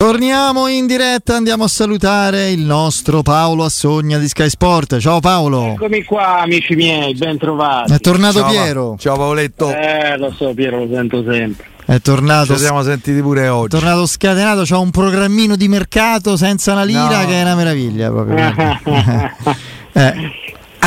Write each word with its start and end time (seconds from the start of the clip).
Torniamo 0.00 0.68
in 0.68 0.86
diretta, 0.86 1.34
andiamo 1.34 1.64
a 1.64 1.68
salutare 1.68 2.52
il 2.52 2.60
nostro 2.60 3.22
Paolo 3.22 3.64
Assogna 3.64 4.16
di 4.18 4.28
Sky 4.28 4.48
Sport. 4.48 4.98
Ciao 4.98 5.18
Paolo. 5.18 5.72
Eccomi 5.72 6.04
qua, 6.04 6.38
amici 6.42 6.76
miei, 6.76 7.14
ben 7.16 7.36
trovati. 7.36 7.94
È 7.94 7.98
tornato 7.98 8.38
Ciao, 8.38 8.48
Piero. 8.48 8.94
Ciao 8.96 9.16
Paoletto. 9.16 9.68
Eh, 9.74 10.16
lo 10.16 10.32
so, 10.36 10.54
Piero, 10.54 10.84
lo 10.84 10.88
sento 10.94 11.24
sempre. 11.28 11.66
È 11.84 12.00
tornato. 12.00 12.54
Ci 12.54 12.60
siamo 12.60 12.82
sentiti 12.84 13.20
pure 13.20 13.48
oggi. 13.48 13.74
È 13.74 13.80
tornato 13.80 14.06
scatenato, 14.06 14.62
c'ha 14.64 14.78
un 14.78 14.92
programmino 14.92 15.56
di 15.56 15.66
mercato 15.66 16.36
senza 16.36 16.70
una 16.74 16.84
lira 16.84 17.22
No. 17.22 17.26
che 17.26 17.32
è 17.32 17.42
una 17.42 17.56
meraviglia 17.56 18.08
proprio. 18.08 18.36
eh, 19.94 20.30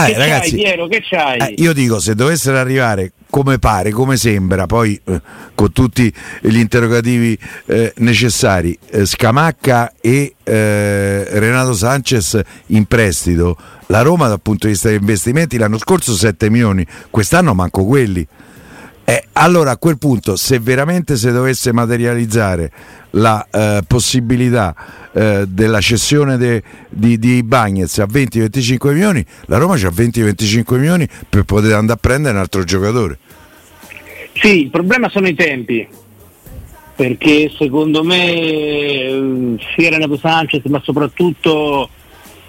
Ah, 0.04 0.06
che 0.08 0.18
ragazzi, 0.18 0.52
c'hai, 0.52 0.62
Piero, 0.62 0.88
che 0.88 1.02
c'hai? 1.02 1.38
eh, 1.40 1.54
io 1.58 1.74
dico, 1.74 2.00
se 2.00 2.16
dovessero 2.16 2.58
arrivare 2.58 3.12
come 3.30 3.60
pare, 3.60 3.92
come 3.92 4.18
sembra, 4.18 4.66
poi 4.66 5.00
eh, 5.06 5.22
con 5.56 5.72
tutti 5.72 6.14
gli 6.42 6.58
interrogativi 6.58 7.38
eh, 7.68 7.94
necessari, 7.98 8.78
eh, 8.90 9.06
Scamacca 9.06 9.94
e 10.02 10.36
eh, 10.44 11.40
Renato 11.40 11.74
Sanchez 11.74 12.40
in 12.68 12.86
prestito, 12.86 13.58
la 13.88 14.02
Roma 14.02 14.28
dal 14.28 14.42
punto 14.42 14.68
di 14.68 14.74
vista 14.74 14.90
degli 14.90 15.00
investimenti 15.00 15.58
l'anno 15.58 15.78
scorso 15.78 16.14
7 16.14 16.50
milioni, 16.50 16.86
quest'anno 17.10 17.54
manco 17.54 17.86
quelli. 17.86 18.28
Eh, 19.04 19.26
allora 19.34 19.72
a 19.72 19.78
quel 19.78 19.98
punto, 19.98 20.36
se 20.36 20.60
veramente 20.60 21.18
si 21.18 21.32
dovesse 21.32 21.74
materializzare 21.74 22.72
la 23.12 23.46
eh, 23.52 23.82
possibilità 23.88 24.76
eh, 25.12 25.46
della 25.48 25.82
cessione 25.82 26.38
de- 26.38 26.64
di, 26.88 27.18
di 27.18 27.44
Bagnez 27.44 27.98
a 27.98 28.06
20-25 28.06 28.92
milioni, 28.92 29.26
la 29.48 29.58
Roma 29.58 29.76
c'ha 29.76 29.90
20-25 29.90 30.78
milioni 30.78 31.08
per 31.28 31.44
poter 31.44 31.74
andare 31.74 31.98
a 31.98 32.02
prendere 32.02 32.36
un 32.36 32.42
altro 32.42 32.64
giocatore. 32.64 33.18
Sì, 34.34 34.62
il 34.62 34.70
problema 34.70 35.10
sono 35.10 35.28
i 35.28 35.36
tempi. 35.36 35.88
Perché 36.96 37.52
secondo 37.58 38.04
me 38.04 38.32
eh, 38.32 39.56
sia 39.76 39.90
Renato 39.90 40.18
Sanchez, 40.18 40.64
ma 40.66 40.80
soprattutto 40.84 41.90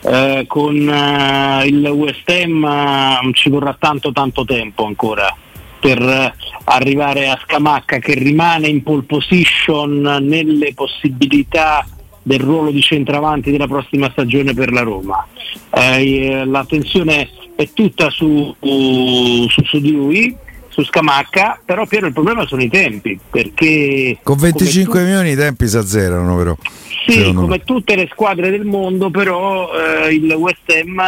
eh, 0.02 0.44
con 0.46 0.76
eh, 0.76 1.66
il 1.66 1.86
West 1.86 2.28
Ham 2.28 3.32
ci 3.32 3.48
vorrà 3.48 3.74
tanto 3.78 4.12
tanto 4.12 4.44
tempo 4.44 4.84
ancora 4.84 5.34
per 5.82 6.00
eh, 6.00 6.32
arrivare 6.66 7.28
a 7.28 7.36
Scamacca 7.42 7.98
che 7.98 8.14
rimane 8.14 8.68
in 8.68 8.84
pole 8.84 9.02
position 9.02 10.00
nelle 10.22 10.72
possibilità 10.74 11.84
del 12.22 12.38
ruolo 12.38 12.70
di 12.70 12.80
centravanti 12.80 13.50
della 13.50 13.66
prossima 13.66 14.08
stagione 14.12 14.54
per 14.54 14.70
la 14.70 14.82
Roma. 14.82 15.26
Eh, 15.74 16.44
l'attenzione 16.46 17.28
è 17.56 17.68
tutta 17.74 18.10
su, 18.10 18.54
su, 18.60 19.48
su 19.64 19.80
di 19.80 19.90
lui, 19.90 20.36
su 20.68 20.84
Scamacca, 20.84 21.60
però 21.64 21.84
Piero 21.84 22.06
il 22.06 22.12
problema 22.12 22.46
sono 22.46 22.62
i 22.62 22.68
tempi, 22.68 23.18
perché 23.28 24.18
Con 24.22 24.38
25 24.38 24.84
come 24.84 25.00
tu- 25.02 25.08
milioni 25.08 25.32
i 25.32 25.36
tempi 25.36 25.66
si 25.66 25.76
azzerano 25.76 26.36
però. 26.36 26.56
sì, 27.08 27.32
come 27.34 27.64
tutte 27.64 27.96
le 27.96 28.08
squadre 28.12 28.50
del 28.50 28.64
mondo, 28.64 29.10
però 29.10 29.68
eh, 29.74 30.14
il 30.14 30.32
West 30.34 30.70
Ham 30.70 31.02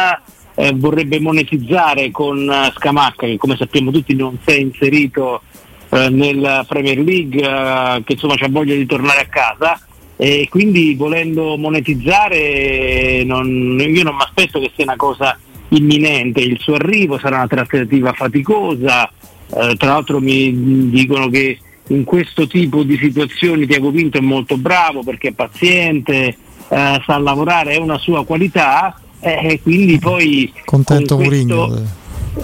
eh, 0.55 0.73
vorrebbe 0.73 1.19
monetizzare 1.19 2.11
con 2.11 2.49
eh, 2.49 2.71
Scamacca, 2.75 3.25
che 3.27 3.37
come 3.37 3.55
sappiamo 3.57 3.91
tutti 3.91 4.15
non 4.15 4.37
si 4.45 4.55
è 4.55 4.57
inserito 4.57 5.41
eh, 5.89 6.09
nella 6.09 6.65
Premier 6.67 6.97
League, 6.99 7.41
eh, 7.41 8.03
che 8.03 8.13
insomma 8.13 8.35
ha 8.39 8.47
voglia 8.49 8.75
di 8.75 8.85
tornare 8.85 9.21
a 9.21 9.27
casa. 9.27 9.79
E 10.17 10.47
quindi 10.49 10.95
volendo 10.95 11.57
monetizzare 11.57 13.23
non- 13.25 13.77
io 13.85 14.03
non 14.03 14.15
mi 14.15 14.21
aspetto 14.21 14.61
che 14.61 14.71
sia 14.73 14.85
una 14.85 14.95
cosa 14.95 15.37
imminente, 15.69 16.39
il 16.39 16.57
suo 16.57 16.75
arrivo 16.75 17.17
sarà 17.19 17.37
una 17.37 17.47
trattativa 17.47 18.13
faticosa, 18.13 19.07
eh, 19.07 19.75
tra 19.75 19.89
l'altro 19.89 20.21
mi 20.21 20.89
dicono 20.89 21.27
che 21.27 21.59
in 21.87 22.03
questo 22.05 22.47
tipo 22.47 22.83
di 22.83 22.97
situazioni 22.97 23.67
Tiago 23.67 23.91
Pinto 23.91 24.17
è 24.17 24.21
molto 24.21 24.57
bravo 24.57 25.03
perché 25.03 25.29
è 25.29 25.33
paziente, 25.33 26.37
eh, 26.69 27.01
sa 27.05 27.17
lavorare, 27.17 27.73
è 27.73 27.77
una 27.77 27.97
sua 27.97 28.25
qualità 28.25 28.97
eh, 29.25 29.59
quindi 29.61 29.97
poi 29.99 30.51
contento 30.65 31.15
con 31.15 31.25
questo- 31.25 31.55
Mourinho. 31.55 31.87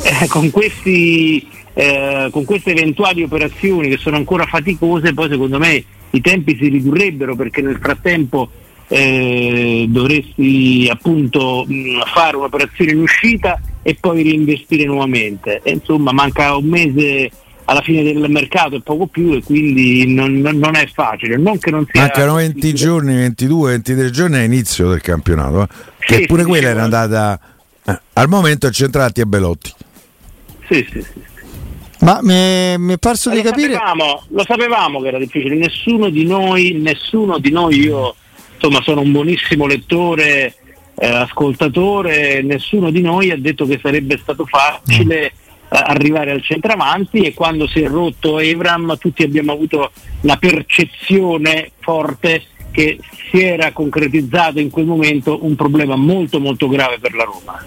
eh, 0.03 0.27
con, 0.27 0.49
questi, 0.49 1.47
eh, 1.73 2.27
con 2.31 2.43
queste 2.45 2.71
eventuali 2.71 3.23
operazioni 3.23 3.89
che 3.89 3.97
sono 3.97 4.15
ancora 4.17 4.45
faticose, 4.45 5.13
poi 5.13 5.29
secondo 5.29 5.57
me 5.59 5.83
i 6.11 6.21
tempi 6.21 6.57
si 6.59 6.67
ridurrebbero 6.67 7.35
perché 7.35 7.61
nel 7.61 7.77
frattempo 7.81 8.49
eh, 8.87 9.85
dovresti 9.87 10.87
appunto 10.91 11.63
mh, 11.67 12.01
fare 12.13 12.35
un'operazione 12.35 12.91
in 12.91 12.99
uscita 12.99 13.59
e 13.83 13.95
poi 13.99 14.23
reinvestire 14.23 14.83
nuovamente. 14.85 15.61
E, 15.63 15.71
insomma, 15.71 16.11
manca 16.11 16.55
un 16.57 16.65
mese 16.65 17.31
alla 17.65 17.81
fine 17.81 18.03
del 18.03 18.29
mercato 18.29 18.75
e 18.75 18.81
poco 18.81 19.07
più 19.07 19.33
e 19.33 19.43
quindi 19.43 20.11
non, 20.13 20.33
non- 20.39 20.57
non 20.57 20.75
è 20.75 20.87
facile. 20.93 21.37
Non 21.37 21.57
che 21.59 21.71
non 21.71 21.85
sia 21.89 22.01
Mancano 22.01 22.35
20 22.35 22.73
giorni, 22.73 23.15
22, 23.15 23.71
23 23.71 24.09
giorni 24.11 24.37
all'inizio 24.37 24.89
del 24.89 25.01
campionato, 25.01 25.63
eh, 25.63 25.67
che 25.99 26.15
Sì, 26.15 26.25
pure 26.25 26.43
sì, 26.43 26.47
quella 26.49 26.67
sì, 26.67 26.71
era 26.73 26.83
andata 26.83 27.39
eh, 27.85 27.99
al 28.13 28.27
momento 28.27 28.67
è 28.67 28.71
centrati 28.71 29.21
a 29.21 29.25
Belotti. 29.25 29.71
Sì, 30.69 30.87
sì, 30.91 31.01
sì. 31.01 31.29
Ma 31.99 32.19
mi 32.23 32.77
mi 32.79 32.93
è 32.93 32.97
parso 32.97 33.29
Ma 33.29 33.35
di 33.35 33.43
lo, 33.43 33.49
capire. 33.51 33.73
sapevamo, 33.73 34.23
lo 34.29 34.43
sapevamo 34.43 35.01
che 35.01 35.07
era 35.09 35.19
difficile, 35.19 35.55
nessuno 35.55 36.09
di 36.09 36.25
noi, 36.25 36.73
nessuno 36.73 37.37
di 37.37 37.51
noi, 37.51 37.79
io 37.79 38.15
insomma 38.55 38.81
sono 38.81 39.01
un 39.01 39.11
buonissimo 39.11 39.67
lettore, 39.67 40.55
eh, 40.95 41.07
ascoltatore, 41.07 42.41
nessuno 42.41 42.89
di 42.89 43.01
noi 43.01 43.29
ha 43.31 43.37
detto 43.37 43.67
che 43.67 43.79
sarebbe 43.81 44.17
stato 44.19 44.45
facile 44.47 45.25
eh, 45.25 45.33
arrivare 45.73 46.31
al 46.31 46.43
centravanti 46.43 47.21
e 47.21 47.33
quando 47.33 47.67
si 47.67 47.81
è 47.81 47.87
rotto 47.87 48.39
Evram 48.39 48.97
tutti 48.97 49.23
abbiamo 49.23 49.53
avuto 49.53 49.91
la 50.21 50.35
percezione 50.35 51.71
forte 51.79 52.43
che 52.71 52.99
si 53.29 53.41
era 53.41 53.71
concretizzato 53.71 54.59
in 54.59 54.69
quel 54.69 54.85
momento 54.85 55.45
un 55.45 55.55
problema 55.55 55.95
molto 55.95 56.39
molto 56.39 56.67
grave 56.67 56.99
per 56.99 57.13
la 57.13 57.23
Roma. 57.23 57.65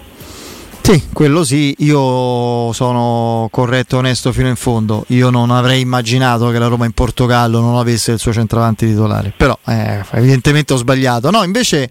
Sì, 0.81 1.01
quello 1.11 1.43
sì, 1.43 1.73
io 1.79 2.71
sono 2.73 3.47
corretto 3.49 3.95
e 3.95 3.99
onesto 3.99 4.31
fino 4.31 4.49
in 4.49 4.55
fondo. 4.55 5.03
Io 5.07 5.31
non 5.31 5.49
avrei 5.49 5.81
immaginato 5.81 6.51
che 6.51 6.59
la 6.59 6.67
Roma 6.67 6.85
in 6.85 6.91
Portogallo 6.91 7.59
non 7.59 7.77
avesse 7.77 8.11
il 8.11 8.19
suo 8.19 8.31
centravanti 8.31 8.85
titolare. 8.85 9.33
Però 9.35 9.57
eh, 9.65 10.03
evidentemente 10.11 10.73
ho 10.73 10.77
sbagliato. 10.77 11.31
No, 11.31 11.41
invece 11.43 11.89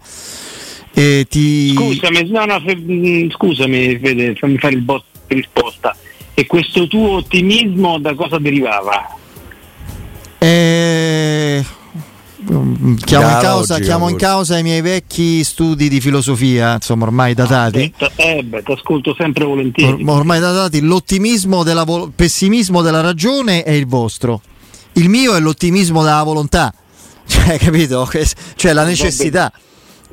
eh, 0.93 1.25
ti. 1.29 1.73
Scusami, 1.73 2.29
no, 2.29 2.45
no, 2.45 2.61
fe- 2.61 2.77
mh, 2.77 3.31
scusami 3.31 3.99
Fede, 3.99 4.35
fammi 4.35 4.57
fare 4.57 4.75
il 4.75 4.81
bot 4.81 5.03
di 5.27 5.35
risposta. 5.35 5.93
E 6.37 6.45
questo 6.45 6.85
tuo 6.87 7.15
ottimismo 7.15 7.97
da 7.97 8.13
cosa 8.13 8.37
derivava? 8.39 9.15
Eh, 10.37 11.65
chiamo, 13.05 13.29
in 13.29 13.37
causa, 13.39 13.79
chiamo 13.79 14.09
in 14.09 14.17
causa, 14.17 14.57
i 14.57 14.63
miei 14.63 14.81
vecchi 14.81 15.43
studi 15.45 15.87
di 15.87 16.01
filosofia, 16.01 16.73
insomma 16.73 17.05
ormai 17.05 17.33
datati. 17.33 17.93
Eh 18.17 18.43
beh, 18.43 18.63
ti 18.63 18.71
ascolto 18.73 19.15
sempre 19.17 19.45
volentieri. 19.45 20.03
Or, 20.05 20.17
ormai 20.17 20.41
datati, 20.41 20.81
l'ottimismo 20.81 21.63
della 21.63 21.85
vo- 21.85 22.11
pessimismo 22.13 22.81
della 22.81 23.01
ragione 23.01 23.63
è 23.63 23.71
il 23.71 23.87
vostro. 23.87 24.41
Il 24.93 25.09
mio 25.09 25.35
è 25.35 25.39
l'ottimismo 25.39 26.03
della 26.03 26.23
volontà. 26.23 26.73
Cioè, 27.27 27.57
capito? 27.57 28.07
Cioè 28.55 28.73
la 28.73 28.83
necessità. 28.83 29.51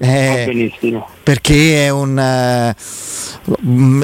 Eh, 0.04 0.72
perché 1.22 1.84
è 1.84 1.88
un 1.88 2.18
eh, 2.18 2.74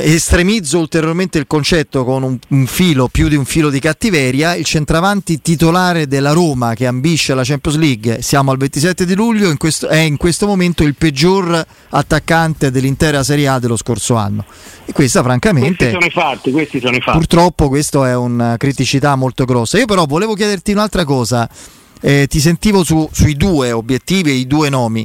estremizzo 0.04 0.78
ulteriormente 0.78 1.38
il 1.38 1.48
concetto 1.48 2.04
con 2.04 2.22
un, 2.22 2.38
un, 2.50 2.66
filo 2.66 3.08
più 3.08 3.26
di 3.26 3.34
un 3.34 3.44
filo 3.44 3.68
di 3.68 3.80
cattiveria. 3.80 4.54
Il 4.54 4.64
centravanti 4.64 5.42
titolare 5.42 6.06
della 6.06 6.30
Roma 6.30 6.74
che 6.74 6.86
ambisce 6.86 7.34
la 7.34 7.42
Champions 7.42 7.78
League 7.78 8.22
siamo 8.22 8.52
al 8.52 8.58
27 8.58 9.04
di 9.04 9.16
luglio 9.16 9.50
in 9.50 9.56
questo, 9.56 9.88
è 9.88 9.98
in 9.98 10.16
questo 10.16 10.46
momento 10.46 10.84
il 10.84 10.94
peggior 10.94 11.66
attaccante 11.88 12.70
dell'intera 12.70 13.24
Serie 13.24 13.48
A 13.48 13.58
dello 13.58 13.76
scorso 13.76 14.14
anno. 14.14 14.44
E 14.84 14.92
questa 14.92 15.24
francamente 15.24 15.90
questi 15.90 15.94
sono 15.94 16.06
i 16.06 16.10
fatti, 16.10 16.50
questi 16.52 16.78
sono 16.80 16.96
i 16.96 17.00
fatti. 17.00 17.18
purtroppo 17.18 17.68
questa 17.68 18.08
è 18.08 18.14
una 18.14 18.56
criticità 18.56 19.16
molto 19.16 19.44
grossa. 19.44 19.78
Io 19.78 19.86
però 19.86 20.06
volevo 20.06 20.34
chiederti 20.34 20.70
un'altra 20.70 21.04
cosa. 21.04 21.50
Eh, 22.00 22.28
ti 22.28 22.38
sentivo 22.38 22.84
su, 22.84 23.08
sui 23.10 23.34
due 23.34 23.72
obiettivi 23.72 24.30
e 24.30 24.34
i 24.34 24.46
due 24.46 24.68
nomi 24.68 25.04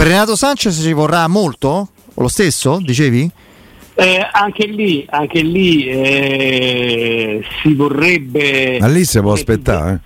per 0.00 0.08
Renato 0.08 0.34
Sanchez 0.34 0.80
ci 0.80 0.94
vorrà 0.94 1.28
molto? 1.28 1.88
O 2.14 2.22
lo 2.22 2.28
stesso, 2.28 2.78
dicevi? 2.80 3.30
Eh, 3.92 4.26
anche 4.32 4.64
lì, 4.64 5.04
anche 5.10 5.42
lì 5.42 5.84
eh, 5.88 7.44
si 7.60 7.74
vorrebbe. 7.74 8.78
Ma 8.80 8.88
lì 8.88 9.04
si 9.04 9.20
può 9.20 9.32
aspettare. 9.32 10.00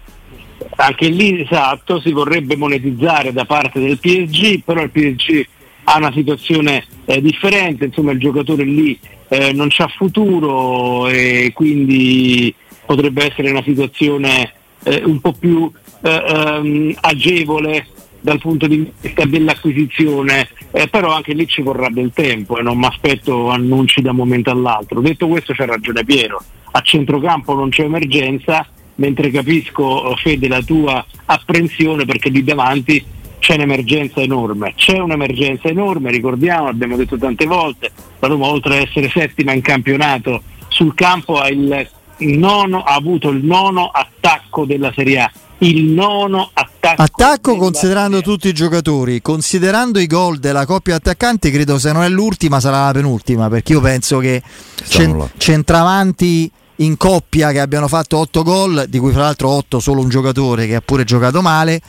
Eh? 0.58 0.66
Anche 0.78 1.06
lì, 1.06 1.40
esatto, 1.42 2.00
si 2.00 2.10
vorrebbe 2.10 2.56
monetizzare 2.56 3.32
da 3.32 3.44
parte 3.44 3.78
del 3.78 4.00
PSG, 4.00 4.64
però 4.64 4.82
il 4.82 4.90
PSG 4.90 5.46
ha 5.84 5.96
una 5.96 6.10
situazione 6.12 6.84
eh, 7.04 7.20
differente, 7.20 7.84
insomma 7.84 8.10
il 8.10 8.18
giocatore 8.18 8.64
lì 8.64 8.98
eh, 9.28 9.52
non 9.52 9.68
c'ha 9.70 9.86
futuro 9.86 11.06
e 11.06 11.52
quindi 11.54 12.52
potrebbe 12.84 13.30
essere 13.30 13.48
una 13.48 13.62
situazione 13.62 14.54
eh, 14.82 15.04
un 15.04 15.20
po' 15.20 15.34
più 15.34 15.70
ehm, 16.02 16.96
agevole 17.00 17.86
dal 18.24 18.38
punto 18.38 18.66
di 18.66 18.90
vista 18.98 19.26
dell'acquisizione, 19.26 20.48
eh, 20.70 20.88
però 20.88 21.12
anche 21.12 21.34
lì 21.34 21.46
ci 21.46 21.60
vorrà 21.60 21.90
del 21.90 22.10
tempo 22.14 22.56
e 22.56 22.62
non 22.62 22.78
mi 22.78 22.86
aspetto 22.86 23.50
annunci 23.50 24.00
da 24.00 24.12
un 24.12 24.16
momento 24.16 24.50
all'altro. 24.50 25.02
Detto 25.02 25.28
questo 25.28 25.52
c'è 25.52 25.66
ragione 25.66 26.04
Piero, 26.04 26.42
a 26.70 26.80
centrocampo 26.80 27.52
non 27.52 27.68
c'è 27.68 27.84
emergenza, 27.84 28.66
mentre 28.94 29.30
capisco 29.30 30.10
eh, 30.10 30.16
Fede 30.16 30.48
la 30.48 30.62
tua 30.62 31.04
apprensione 31.26 32.06
perché 32.06 32.30
lì 32.30 32.42
davanti 32.42 33.04
c'è 33.40 33.56
un'emergenza 33.56 34.22
enorme, 34.22 34.72
c'è 34.74 34.98
un'emergenza 34.98 35.68
enorme, 35.68 36.10
ricordiamo, 36.10 36.68
abbiamo 36.68 36.96
detto 36.96 37.18
tante 37.18 37.44
volte, 37.44 37.90
la 38.20 38.28
Roma 38.28 38.46
oltre 38.46 38.78
ad 38.78 38.86
essere 38.86 39.10
settima 39.10 39.52
in 39.52 39.60
campionato 39.60 40.44
sul 40.68 40.94
campo 40.94 41.36
ha, 41.36 41.48
il 41.48 41.86
nono, 42.20 42.84
ha 42.84 42.94
avuto 42.94 43.28
il 43.28 43.44
nono 43.44 43.90
attacco 43.92 44.64
della 44.64 44.90
Serie 44.94 45.20
A 45.20 45.30
il 45.58 45.84
nono 45.84 46.50
attacco. 46.52 46.73
Attacco 46.96 47.56
considerando 47.56 48.20
tutti 48.20 48.48
i 48.48 48.52
giocatori, 48.52 49.20
considerando 49.20 49.98
i 49.98 50.06
gol 50.06 50.38
della 50.38 50.64
coppia 50.64 50.96
attaccante, 50.96 51.50
credo 51.50 51.78
se 51.78 51.92
non 51.92 52.02
è 52.02 52.08
l'ultima 52.08 52.60
sarà 52.60 52.86
la 52.86 52.92
penultima, 52.92 53.48
perché 53.48 53.72
io 53.72 53.80
penso 53.80 54.18
che 54.18 54.42
cent- 54.86 55.32
centravanti 55.36 56.50
in 56.76 56.96
coppia 56.96 57.52
che 57.52 57.60
abbiano 57.60 57.88
fatto 57.88 58.18
8 58.18 58.42
gol, 58.42 58.86
di 58.88 58.98
cui 58.98 59.12
fra 59.12 59.22
l'altro 59.22 59.48
8 59.50 59.80
solo 59.80 60.00
un 60.00 60.08
giocatore 60.08 60.66
che 60.66 60.76
ha 60.76 60.80
pure 60.80 61.04
giocato 61.04 61.42
male, 61.42 61.80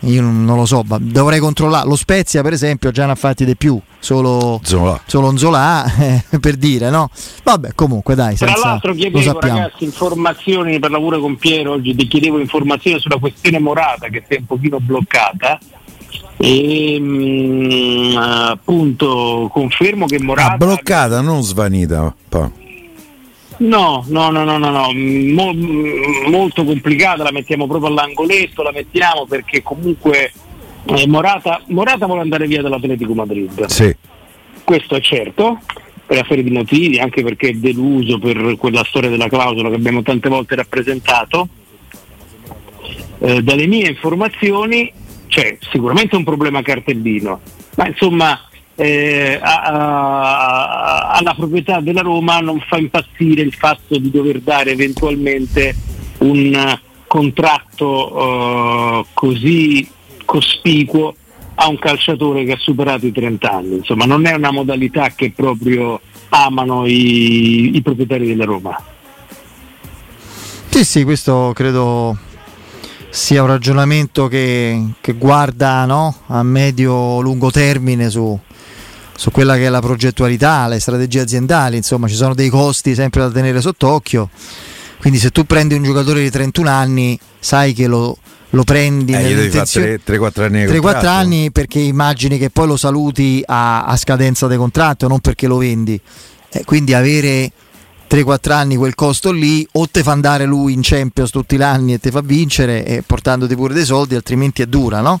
io 0.00 0.20
non 0.22 0.56
lo 0.56 0.66
so, 0.66 0.84
dovrei 0.98 1.40
controllare. 1.40 1.88
Lo 1.88 1.96
Spezia, 1.96 2.42
per 2.42 2.52
esempio, 2.52 2.90
già 2.90 3.06
ne 3.06 3.12
ha 3.12 3.14
fatti 3.14 3.44
di 3.44 3.56
più, 3.56 3.80
solo 3.98 4.60
Zola, 4.62 5.00
solo 5.06 5.36
Zola 5.36 5.84
eh, 5.98 6.22
per 6.38 6.56
dire, 6.56 6.90
no? 6.90 7.10
Vabbè, 7.42 7.70
comunque 7.74 8.14
dai. 8.14 8.36
Tra 8.36 8.48
senza, 8.48 8.66
l'altro 8.68 8.94
chiedevo 8.94 9.40
ragazzi 9.40 9.84
informazioni 9.84 10.78
per 10.78 10.90
lavoro 10.90 11.18
con 11.18 11.36
Piero, 11.36 11.72
oggi 11.72 11.94
ti 11.94 12.06
chiedevo 12.06 12.38
informazioni 12.38 13.00
sulla 13.00 13.18
questione 13.18 13.58
Morata 13.58 14.08
che 14.08 14.22
si 14.28 14.34
è 14.34 14.38
un 14.38 14.46
pochino 14.46 14.78
bloccata. 14.80 15.58
E 16.38 17.00
mh, 17.00 18.12
mm, 18.12 18.16
appunto 18.16 19.48
confermo 19.50 20.04
che 20.04 20.20
Morata... 20.20 20.52
Ah, 20.52 20.56
bloccata, 20.58 21.20
non 21.22 21.42
svanita. 21.42 22.14
Pa. 22.28 22.50
No, 23.58 24.04
no, 24.08 24.30
no, 24.30 24.44
no, 24.44 24.58
no, 24.58 24.70
no. 24.70 24.92
Mo- 24.92 25.54
molto 26.28 26.64
complicata, 26.64 27.22
la 27.22 27.32
mettiamo 27.32 27.66
proprio 27.66 27.90
all'angoletto, 27.90 28.62
la 28.62 28.72
mettiamo 28.72 29.26
perché 29.26 29.62
comunque 29.62 30.32
eh, 30.84 31.06
Morata, 31.06 31.62
Morata 31.68 32.06
vuole 32.06 32.20
andare 32.20 32.46
via 32.46 32.62
dall'Atletico 32.62 33.14
Madrid. 33.14 33.64
Sì. 33.66 33.94
Questo 34.62 34.96
è 34.96 35.00
certo, 35.00 35.60
per 36.04 36.24
serie 36.28 36.44
di 36.44 36.50
motivi, 36.50 36.98
anche 36.98 37.22
perché 37.22 37.48
è 37.48 37.52
deluso 37.54 38.18
per 38.18 38.56
quella 38.58 38.84
storia 38.84 39.10
della 39.10 39.28
clausola 39.28 39.68
che 39.68 39.76
abbiamo 39.76 40.02
tante 40.02 40.28
volte 40.28 40.54
rappresentato. 40.54 41.48
Eh, 43.18 43.42
dalle 43.42 43.66
mie 43.66 43.88
informazioni 43.88 44.92
c'è 45.28 45.56
sicuramente 45.70 46.14
un 46.14 46.24
problema 46.24 46.62
cartellino, 46.62 47.40
ma 47.76 47.86
insomma 47.88 48.46
eh, 48.76 49.38
a, 49.40 49.60
a, 49.62 50.45
alla 51.16 51.34
proprietà 51.34 51.80
della 51.80 52.02
Roma 52.02 52.40
non 52.40 52.60
fa 52.60 52.76
impazzire 52.76 53.40
il 53.40 53.54
fatto 53.54 53.96
di 53.98 54.10
dover 54.10 54.40
dare 54.40 54.72
eventualmente 54.72 55.74
un 56.18 56.78
contratto 57.06 58.14
uh, 58.14 59.06
così 59.14 59.88
cospicuo 60.26 61.14
a 61.54 61.68
un 61.68 61.78
calciatore 61.78 62.44
che 62.44 62.52
ha 62.52 62.58
superato 62.58 63.06
i 63.06 63.12
30 63.12 63.50
anni. 63.50 63.76
Insomma, 63.76 64.04
non 64.04 64.26
è 64.26 64.34
una 64.34 64.50
modalità 64.50 65.08
che 65.14 65.32
proprio 65.34 66.00
amano 66.28 66.86
i, 66.86 67.74
i 67.76 67.82
proprietari 67.82 68.26
della 68.26 68.44
Roma. 68.44 68.78
Sì, 70.68 70.84
sì, 70.84 71.04
questo 71.04 71.52
credo 71.54 72.18
sia 73.08 73.40
un 73.40 73.48
ragionamento 73.48 74.28
che, 74.28 74.88
che 75.00 75.14
guarda 75.14 75.86
no? 75.86 76.14
a 76.26 76.42
medio-lungo 76.42 77.50
termine 77.50 78.10
su, 78.10 78.38
su 79.16 79.30
quella 79.30 79.56
che 79.56 79.66
è 79.66 79.68
la 79.68 79.80
progettualità, 79.80 80.68
le 80.68 80.78
strategie 80.78 81.20
aziendali, 81.20 81.76
insomma 81.76 82.06
ci 82.06 82.14
sono 82.14 82.34
dei 82.34 82.48
costi 82.48 82.94
sempre 82.94 83.22
da 83.22 83.30
tenere 83.30 83.60
sott'occhio, 83.60 84.28
quindi 84.98 85.18
se 85.18 85.30
tu 85.30 85.44
prendi 85.44 85.74
un 85.74 85.82
giocatore 85.82 86.22
di 86.22 86.30
31 86.30 86.68
anni 86.68 87.18
sai 87.38 87.72
che 87.72 87.86
lo, 87.86 88.16
lo 88.50 88.64
prendi 88.64 89.12
eh, 89.12 89.18
nell'intenzione 89.18 90.00
3-4 90.06 90.42
anni, 90.42 90.64
3-4 90.64 91.06
anni 91.06 91.50
perché 91.50 91.80
immagini 91.80 92.38
che 92.38 92.50
poi 92.50 92.66
lo 92.66 92.76
saluti 92.76 93.42
a, 93.46 93.84
a 93.84 93.96
scadenza 93.96 94.46
di 94.46 94.56
contratto, 94.56 95.08
non 95.08 95.20
perché 95.20 95.46
lo 95.46 95.56
vendi. 95.58 96.00
Eh, 96.48 96.64
quindi 96.64 96.94
avere 96.94 97.50
3-4 98.08 98.52
anni 98.52 98.76
quel 98.76 98.94
costo 98.94 99.32
lì 99.32 99.66
o 99.72 99.88
te 99.88 100.02
fa 100.02 100.12
andare 100.12 100.44
lui 100.44 100.72
in 100.72 100.80
Champions 100.82 101.30
tutti 101.30 101.56
gli 101.56 101.62
anni 101.62 101.94
e 101.94 101.98
ti 101.98 102.10
fa 102.10 102.20
vincere 102.20 102.84
e 102.84 103.02
portandoti 103.02 103.54
pure 103.54 103.74
dei 103.74 103.84
soldi, 103.84 104.14
altrimenti 104.14 104.62
è 104.62 104.66
dura, 104.66 105.00
no? 105.00 105.20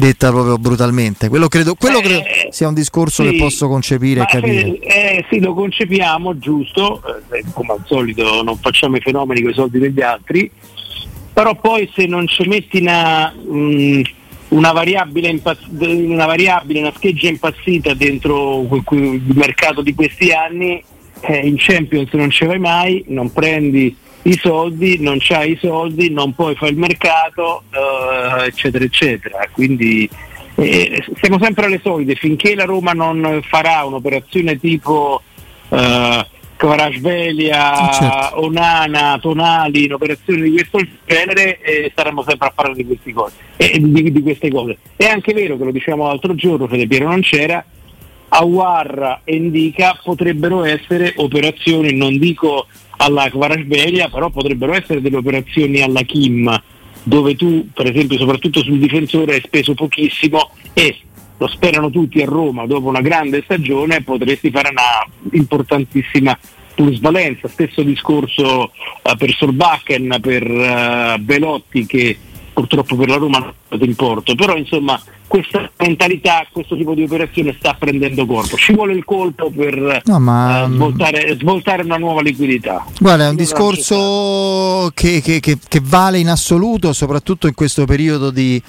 detta 0.00 0.30
proprio 0.30 0.56
brutalmente. 0.56 1.28
Quello 1.28 1.48
credo, 1.48 1.74
quello 1.74 1.98
eh, 1.98 2.02
credo 2.02 2.22
sia 2.50 2.66
un 2.66 2.74
discorso 2.74 3.22
sì, 3.22 3.30
che 3.30 3.36
posso 3.36 3.68
concepire 3.68 4.22
e 4.22 4.24
capire. 4.24 4.78
Eh, 4.78 5.24
sì, 5.28 5.40
lo 5.40 5.52
concepiamo, 5.52 6.38
giusto, 6.38 7.02
eh, 7.32 7.44
come 7.52 7.74
al 7.74 7.82
solito 7.84 8.42
non 8.42 8.56
facciamo 8.56 8.96
i 8.96 9.00
fenomeni 9.00 9.42
con 9.42 9.50
i 9.50 9.54
soldi 9.54 9.78
degli 9.78 10.00
altri, 10.00 10.50
però 11.32 11.54
poi 11.54 11.88
se 11.94 12.06
non 12.06 12.26
ci 12.26 12.48
metti 12.48 12.78
una, 12.78 13.30
mh, 13.30 14.02
una, 14.48 14.72
variabile, 14.72 15.28
impazz- 15.28 15.68
una 15.78 16.26
variabile, 16.26 16.80
una 16.80 16.92
scheggia 16.96 17.28
impazzita 17.28 17.92
dentro 17.92 18.62
il 18.62 19.22
mercato 19.34 19.82
di 19.82 19.94
questi 19.94 20.32
anni, 20.32 20.82
eh, 21.20 21.46
in 21.46 21.56
Champions 21.56 22.12
non 22.12 22.30
ci 22.30 22.44
vai 22.44 22.58
mai, 22.58 23.04
non 23.08 23.32
prendi 23.32 23.96
i 24.22 24.38
soldi, 24.38 24.98
non 25.00 25.16
c'hai 25.18 25.52
i 25.52 25.58
soldi, 25.60 26.10
non 26.10 26.34
puoi 26.34 26.54
fare 26.54 26.72
il 26.72 26.78
mercato, 26.78 27.62
uh, 27.72 28.42
eccetera, 28.42 28.84
eccetera. 28.84 29.48
Quindi 29.50 30.08
eh, 30.56 31.04
siamo 31.20 31.38
sempre 31.40 31.66
alle 31.66 31.80
solite, 31.82 32.14
finché 32.14 32.54
la 32.54 32.64
Roma 32.64 32.92
non 32.92 33.40
farà 33.42 33.84
un'operazione 33.84 34.58
tipo 34.58 35.22
uh, 35.68 35.78
Kvarasvelia, 36.56 37.90
certo. 37.92 38.44
Onana, 38.44 39.18
Tonali, 39.18 39.86
un'operazione 39.86 40.42
di 40.42 40.52
questo 40.52 40.80
genere, 41.06 41.58
eh, 41.60 41.88
staremo 41.90 42.22
sempre 42.22 42.48
a 42.48 42.52
parlare 42.54 42.76
di, 42.76 42.84
questi 42.84 43.12
cose, 43.14 43.36
eh, 43.56 43.78
di, 43.80 44.12
di 44.12 44.22
queste 44.22 44.50
cose. 44.50 44.76
È 44.96 45.06
anche 45.06 45.32
vero 45.32 45.56
che 45.56 45.64
lo 45.64 45.70
dicevamo 45.70 46.06
l'altro 46.06 46.34
giorno, 46.34 46.68
Fede 46.68 46.86
Piero 46.86 47.08
non 47.08 47.22
c'era, 47.22 47.64
Awar 48.30 49.20
e 49.24 49.34
Indica 49.34 49.98
potrebbero 50.02 50.64
essere 50.64 51.12
operazioni, 51.16 51.94
non 51.94 52.18
dico 52.18 52.66
alla 52.96 53.28
Kvarasbelia, 53.28 54.08
però 54.08 54.30
potrebbero 54.30 54.72
essere 54.74 55.00
delle 55.00 55.16
operazioni 55.16 55.80
alla 55.82 56.02
Kim, 56.02 56.62
dove 57.02 57.34
tu, 57.34 57.68
per 57.72 57.90
esempio, 57.90 58.18
soprattutto 58.18 58.62
sul 58.62 58.78
difensore, 58.78 59.34
hai 59.34 59.42
speso 59.42 59.74
pochissimo 59.74 60.50
e 60.72 60.96
lo 61.38 61.48
sperano 61.48 61.90
tutti 61.90 62.20
a 62.20 62.26
Roma 62.26 62.66
dopo 62.66 62.88
una 62.88 63.00
grande 63.00 63.42
stagione, 63.42 64.02
potresti 64.02 64.50
fare 64.50 64.68
una 64.68 65.32
importantissima 65.32 66.38
plusvalenza. 66.74 67.48
Stesso 67.48 67.82
discorso 67.82 68.70
uh, 69.02 69.16
per 69.16 69.34
Solbakken, 69.34 70.18
per 70.20 70.50
uh, 70.50 71.18
Belotti 71.18 71.86
che 71.86 72.16
purtroppo 72.60 72.96
per 72.96 73.08
la 73.08 73.16
Roma 73.16 73.38
non 73.38 73.48
è 73.48 73.52
stato 73.66 73.84
in 73.84 73.94
porto, 73.96 74.34
però 74.34 74.54
insomma 74.56 75.00
questa 75.26 75.70
mentalità, 75.78 76.44
questo 76.50 76.76
tipo 76.76 76.92
di 76.94 77.04
operazione 77.04 77.54
sta 77.58 77.74
prendendo 77.78 78.26
corpo. 78.26 78.56
Ci 78.56 78.74
vuole 78.74 78.92
il 78.94 79.04
colpo 79.04 79.50
per 79.50 80.02
No, 80.04 80.18
ma- 80.18 80.64
eh, 80.64 80.68
svoltare, 80.70 81.36
svoltare 81.38 81.82
una 81.82 81.96
nuova 81.96 82.20
liquidità. 82.20 82.84
Guarda, 82.98 83.26
è 83.26 83.28
un 83.30 83.36
discorso 83.36 84.90
che, 84.94 85.20
che- 85.22 85.40
che- 85.40 85.58
che 85.68 85.80
vale 85.82 86.18
in 86.18 86.28
assoluto, 86.28 86.92
soprattutto 86.92 87.46
in 87.46 87.54
questo 87.54 87.84
periodo 87.84 88.30
di 88.30 88.60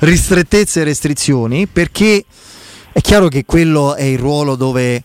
ristrettezze 0.00 0.80
e 0.80 0.84
restrizioni, 0.84 1.66
perché 1.66 2.24
è 2.92 3.00
chiaro 3.00 3.28
che 3.28 3.44
quello 3.44 3.94
è 3.94 4.02
il 4.04 4.18
ruolo 4.18 4.56
dove 4.56 5.02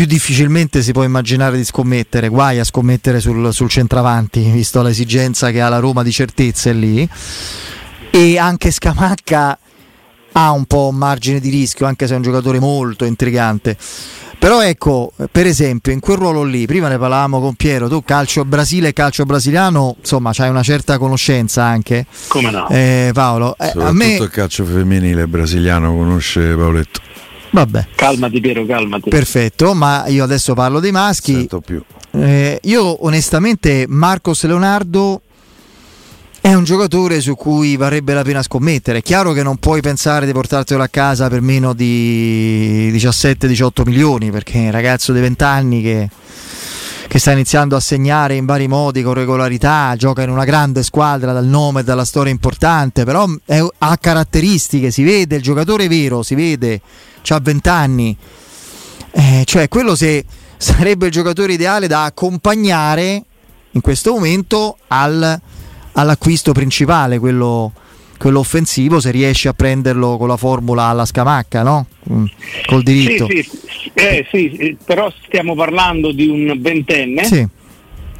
più 0.00 0.08
difficilmente 0.08 0.80
si 0.80 0.92
può 0.92 1.04
immaginare 1.04 1.58
di 1.58 1.64
scommettere, 1.64 2.28
guai 2.28 2.58
a 2.58 2.64
scommettere 2.64 3.20
sul, 3.20 3.52
sul 3.52 3.68
centravanti, 3.68 4.40
visto 4.50 4.80
l'esigenza 4.80 5.50
che 5.50 5.60
ha 5.60 5.68
la 5.68 5.78
Roma 5.78 6.02
di 6.02 6.10
certezze 6.10 6.72
lì. 6.72 7.06
E 8.08 8.38
anche 8.38 8.70
Scamacca 8.70 9.58
ha 10.32 10.50
un 10.52 10.64
po' 10.64 10.88
un 10.88 10.96
margine 10.96 11.38
di 11.38 11.50
rischio, 11.50 11.84
anche 11.84 12.06
se 12.06 12.14
è 12.14 12.16
un 12.16 12.22
giocatore 12.22 12.58
molto 12.58 13.04
intrigante. 13.04 13.76
Però 14.38 14.62
ecco, 14.62 15.12
per 15.30 15.44
esempio, 15.44 15.92
in 15.92 16.00
quel 16.00 16.16
ruolo 16.16 16.44
lì, 16.44 16.64
prima 16.64 16.88
ne 16.88 16.96
parlavamo 16.96 17.38
con 17.38 17.52
Piero, 17.52 17.86
tu 17.86 18.02
calcio 18.02 18.46
Brasile 18.46 18.88
e 18.88 18.92
calcio 18.94 19.26
brasiliano, 19.26 19.96
insomma, 19.98 20.30
c'hai 20.32 20.48
una 20.48 20.62
certa 20.62 20.96
conoscenza 20.96 21.64
anche. 21.64 22.06
Come 22.28 22.50
no? 22.50 22.66
Eh, 22.70 23.10
Paolo, 23.12 23.54
eh, 23.58 23.72
a 23.76 23.92
me 23.92 24.14
il 24.14 24.30
calcio 24.30 24.64
femminile 24.64 25.26
brasiliano 25.26 25.94
conosce 25.94 26.54
Paoletto. 26.54 27.00
Vabbè, 27.50 27.86
Calmati 27.94 28.40
Piero, 28.40 28.64
calmati. 28.66 29.10
perfetto, 29.10 29.74
ma 29.74 30.06
io 30.08 30.24
adesso 30.24 30.54
parlo 30.54 30.80
dei 30.80 30.92
maschi. 30.92 31.32
Sento 31.34 31.60
più. 31.60 31.82
Eh, 32.12 32.58
io 32.62 33.04
onestamente 33.04 33.84
Marcos 33.88 34.44
Leonardo 34.44 35.22
è 36.40 36.54
un 36.54 36.64
giocatore 36.64 37.20
su 37.20 37.34
cui 37.36 37.76
varrebbe 37.76 38.14
la 38.14 38.22
pena 38.22 38.42
scommettere. 38.42 38.98
È 38.98 39.02
chiaro 39.02 39.32
che 39.32 39.42
non 39.42 39.58
puoi 39.58 39.80
pensare 39.82 40.24
di 40.26 40.32
portartelo 40.32 40.82
a 40.82 40.88
casa 40.88 41.28
per 41.28 41.40
meno 41.42 41.72
di 41.74 42.90
17-18 42.94 43.82
milioni, 43.84 44.30
perché 44.30 44.54
è 44.54 44.64
un 44.66 44.70
ragazzo 44.70 45.12
di 45.12 45.20
20 45.20 45.44
anni 45.44 45.82
che, 45.82 46.08
che 47.08 47.18
sta 47.18 47.32
iniziando 47.32 47.76
a 47.76 47.80
segnare 47.80 48.36
in 48.36 48.46
vari 48.46 48.68
modi 48.68 49.02
con 49.02 49.12
regolarità, 49.14 49.94
gioca 49.98 50.22
in 50.22 50.30
una 50.30 50.44
grande 50.44 50.82
squadra 50.82 51.32
dal 51.34 51.44
nome 51.46 51.80
e 51.80 51.84
dalla 51.84 52.06
storia 52.06 52.32
importante, 52.32 53.04
però 53.04 53.26
è- 53.44 53.62
ha 53.78 53.96
caratteristiche, 53.98 54.90
si 54.90 55.02
vede, 55.02 55.36
il 55.36 55.42
giocatore 55.42 55.88
vero, 55.88 56.22
si 56.22 56.34
vede, 56.34 56.80
ha 57.28 57.40
20 57.40 57.68
anni. 57.68 58.16
Eh, 59.12 59.42
cioè, 59.44 59.68
quello 59.68 59.94
se 59.96 60.24
sarebbe 60.56 61.06
il 61.06 61.12
giocatore 61.12 61.52
ideale 61.54 61.86
da 61.86 62.04
accompagnare 62.04 63.22
in 63.72 63.80
questo 63.80 64.12
momento 64.12 64.76
al- 64.88 65.40
all'acquisto 65.92 66.52
principale, 66.52 67.18
quello, 67.18 67.72
quello 68.18 68.38
offensivo, 68.40 69.00
se 69.00 69.10
riesci 69.10 69.48
a 69.48 69.52
prenderlo 69.52 70.16
con 70.16 70.28
la 70.28 70.36
formula 70.36 70.84
alla 70.84 71.04
scamacca, 71.04 71.62
no? 71.62 71.86
Mm, 72.10 72.24
Col 72.66 72.82
diritto. 72.82 73.26
Sì, 73.28 73.42
sì, 73.42 73.90
eh, 73.94 74.26
sì, 74.30 74.50
eh, 74.56 74.76
però 74.84 75.12
stiamo 75.26 75.54
parlando 75.54 76.12
di 76.12 76.26
un 76.28 76.54
ventenne, 76.60 77.24
Sì. 77.24 77.46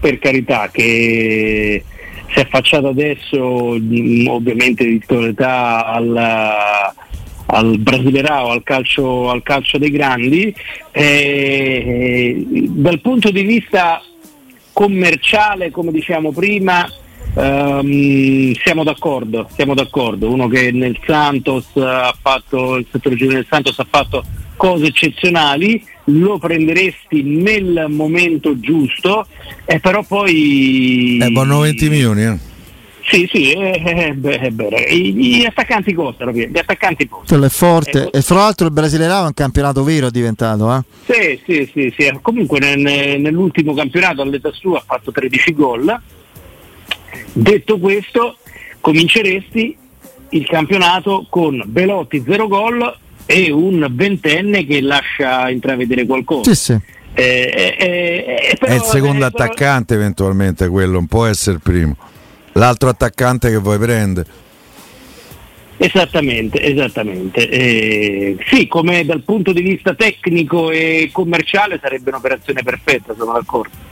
per 0.00 0.18
carità, 0.18 0.68
che 0.72 1.84
si 2.32 2.38
è 2.38 2.42
affacciato 2.42 2.88
adesso 2.88 3.76
mh, 3.78 4.26
ovviamente 4.28 4.84
di 4.84 4.98
tutta 5.00 5.20
l'età 5.20 6.94
al, 7.50 7.78
Brasilerao, 7.78 8.50
al 8.50 8.62
calcio, 8.62 9.30
al 9.30 9.42
calcio 9.42 9.78
dei 9.78 9.90
grandi. 9.90 10.54
Eh, 10.92 12.44
dal 12.68 13.00
punto 13.00 13.30
di 13.30 13.42
vista 13.42 14.02
commerciale, 14.72 15.70
come 15.70 15.92
diciamo 15.92 16.32
prima, 16.32 16.88
ehm, 17.34 18.54
siamo 18.54 18.84
d'accordo, 18.84 19.48
siamo 19.54 19.74
d'accordo. 19.74 20.30
Uno 20.30 20.48
che 20.48 20.70
nel 20.72 20.98
Santos 21.04 21.66
ha 21.76 22.14
fatto, 22.20 22.76
il 22.76 22.86
settore 22.90 23.16
giovanile 23.16 23.40
del 23.42 23.48
Santos 23.50 23.78
ha 23.78 23.86
fatto 23.88 24.24
cose 24.56 24.86
eccezionali, 24.86 25.82
lo 26.04 26.38
prenderesti 26.38 27.22
nel 27.22 27.86
momento 27.88 28.58
giusto, 28.60 29.26
e 29.64 29.80
però 29.80 30.02
poi... 30.02 31.18
Eh, 31.20 31.30
vanno 31.32 31.60
20 31.60 31.88
milioni, 31.88 32.24
eh. 32.24 32.49
Sì, 33.10 33.28
sì, 33.32 33.52
eh, 33.52 33.82
eh, 33.84 34.12
beh, 34.14 34.34
eh, 34.34 34.50
beh, 34.52 34.66
I- 34.88 35.12
gli 35.14 35.44
attaccanti 35.44 35.92
costano, 35.92 36.30
gli 36.30 36.56
attaccanti 36.56 37.08
costano. 37.08 37.26
Quello 37.26 37.46
è 37.46 37.48
forte. 37.48 38.02
Ecco. 38.02 38.12
E 38.12 38.22
fra 38.22 38.36
l'altro 38.36 38.66
il 38.66 38.72
Brasileirao 38.72 39.22
è 39.24 39.26
un 39.26 39.34
campionato 39.34 39.82
vero 39.82 40.06
è 40.06 40.10
diventato, 40.10 40.72
eh? 40.72 40.80
Sì, 41.12 41.40
sì, 41.44 41.70
sì, 41.72 41.94
sì. 41.98 42.18
Comunque 42.22 42.60
nel- 42.60 43.20
nell'ultimo 43.20 43.74
campionato 43.74 44.22
all'età 44.22 44.50
sua 44.52 44.78
ha 44.78 44.84
fatto 44.86 45.10
13 45.10 45.52
gol. 45.54 46.00
Detto 47.32 47.78
questo, 47.78 48.36
cominceresti 48.80 49.76
il 50.30 50.46
campionato 50.46 51.26
con 51.28 51.62
Belotti 51.66 52.22
0 52.24 52.46
gol 52.46 52.96
e 53.26 53.50
un 53.50 53.86
ventenne 53.90 54.64
che 54.66 54.80
lascia 54.80 55.50
intravedere 55.50 56.06
qualcosa. 56.06 56.54
Sì, 56.54 56.60
sì. 56.60 56.78
Eh, 57.12 57.76
eh, 57.76 58.24
eh, 58.52 58.56
però- 58.56 58.72
È 58.72 58.76
il 58.76 58.82
secondo 58.82 59.26
eh, 59.26 59.30
però- 59.30 59.44
attaccante 59.44 59.94
eventualmente 59.94 60.68
quello, 60.68 60.92
non 60.92 61.06
può 61.06 61.26
essere 61.26 61.56
il 61.56 61.62
primo. 61.62 61.96
L'altro 62.52 62.88
attaccante 62.88 63.50
che 63.50 63.56
vuoi 63.58 63.78
prendere. 63.78 64.26
Esattamente, 65.76 66.60
esattamente. 66.60 67.48
Eh, 67.48 68.36
sì, 68.50 68.66
come 68.68 69.04
dal 69.06 69.22
punto 69.22 69.52
di 69.52 69.62
vista 69.62 69.94
tecnico 69.94 70.70
e 70.70 71.08
commerciale 71.10 71.78
sarebbe 71.80 72.10
un'operazione 72.10 72.62
perfetta, 72.62 73.14
sono 73.16 73.32
d'accordo. 73.32 73.88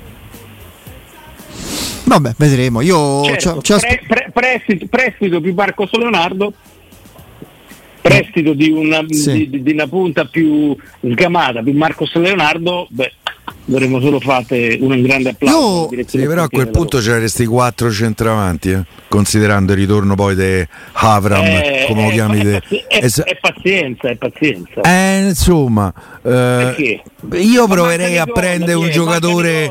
Vabbè, 2.05 2.35
vedremo. 2.37 2.81
Io 2.83 3.25
Certo, 3.25 3.63
ci 3.63 3.73
aspe- 3.73 4.03
pre- 4.07 4.31
pre- 4.31 4.31
prestito, 4.33 4.87
prestito 4.89 5.41
più 5.41 5.55
Marcos 5.55 5.91
Leonardo, 5.93 6.53
prestito 8.03 8.53
di 8.55 8.71
una, 8.71 9.05
Sì. 9.09 9.49
di, 9.49 9.63
di 9.63 9.73
una 9.73 9.87
punta 9.87 10.25
più 10.27 10.77
sgamata, 11.01 11.63
più 11.63 11.73
Marcos 11.75 12.15
Leonardo, 12.17 12.87
beh, 12.91 13.13
dovremmo 13.65 14.01
solo 14.01 14.21
fate 14.21 14.79
un 14.81 15.01
grande 15.03 15.31
applauso. 15.31 15.89
Io- 15.95 16.05
Sì, 16.07 16.19
però 16.19 16.45
a 16.45 16.49
quel 16.49 16.69
punto 16.71 16.99
c'eresti 16.99 17.47
quattro 17.47 17.91
centravanti, 17.91 18.71
eh, 18.71 18.85
considerando 19.09 19.73
il 19.73 19.79
ritorno 19.79 20.15
poi 20.15 20.35
di 20.35 20.67
Avram, 20.93 21.45
Eh, 21.45 21.85
come 21.89 22.03
lo 22.05 22.09
eh, 22.11 22.13
chiami 22.13 22.39
è, 22.41 22.43
te. 22.43 22.85
è- 22.89 23.05
Es- 23.05 23.21
è 23.23 23.37
pazienza, 23.41 24.09
è 24.09 24.17
pazienza. 24.17 24.81
eh, 24.83 25.27
insomma, 25.29 25.93
eh, 26.23 27.03
io 27.33 27.67
proverei 27.67 28.19
a 28.19 28.27
prendere 28.27 28.75
un 28.75 28.91
giocatore, 28.91 29.71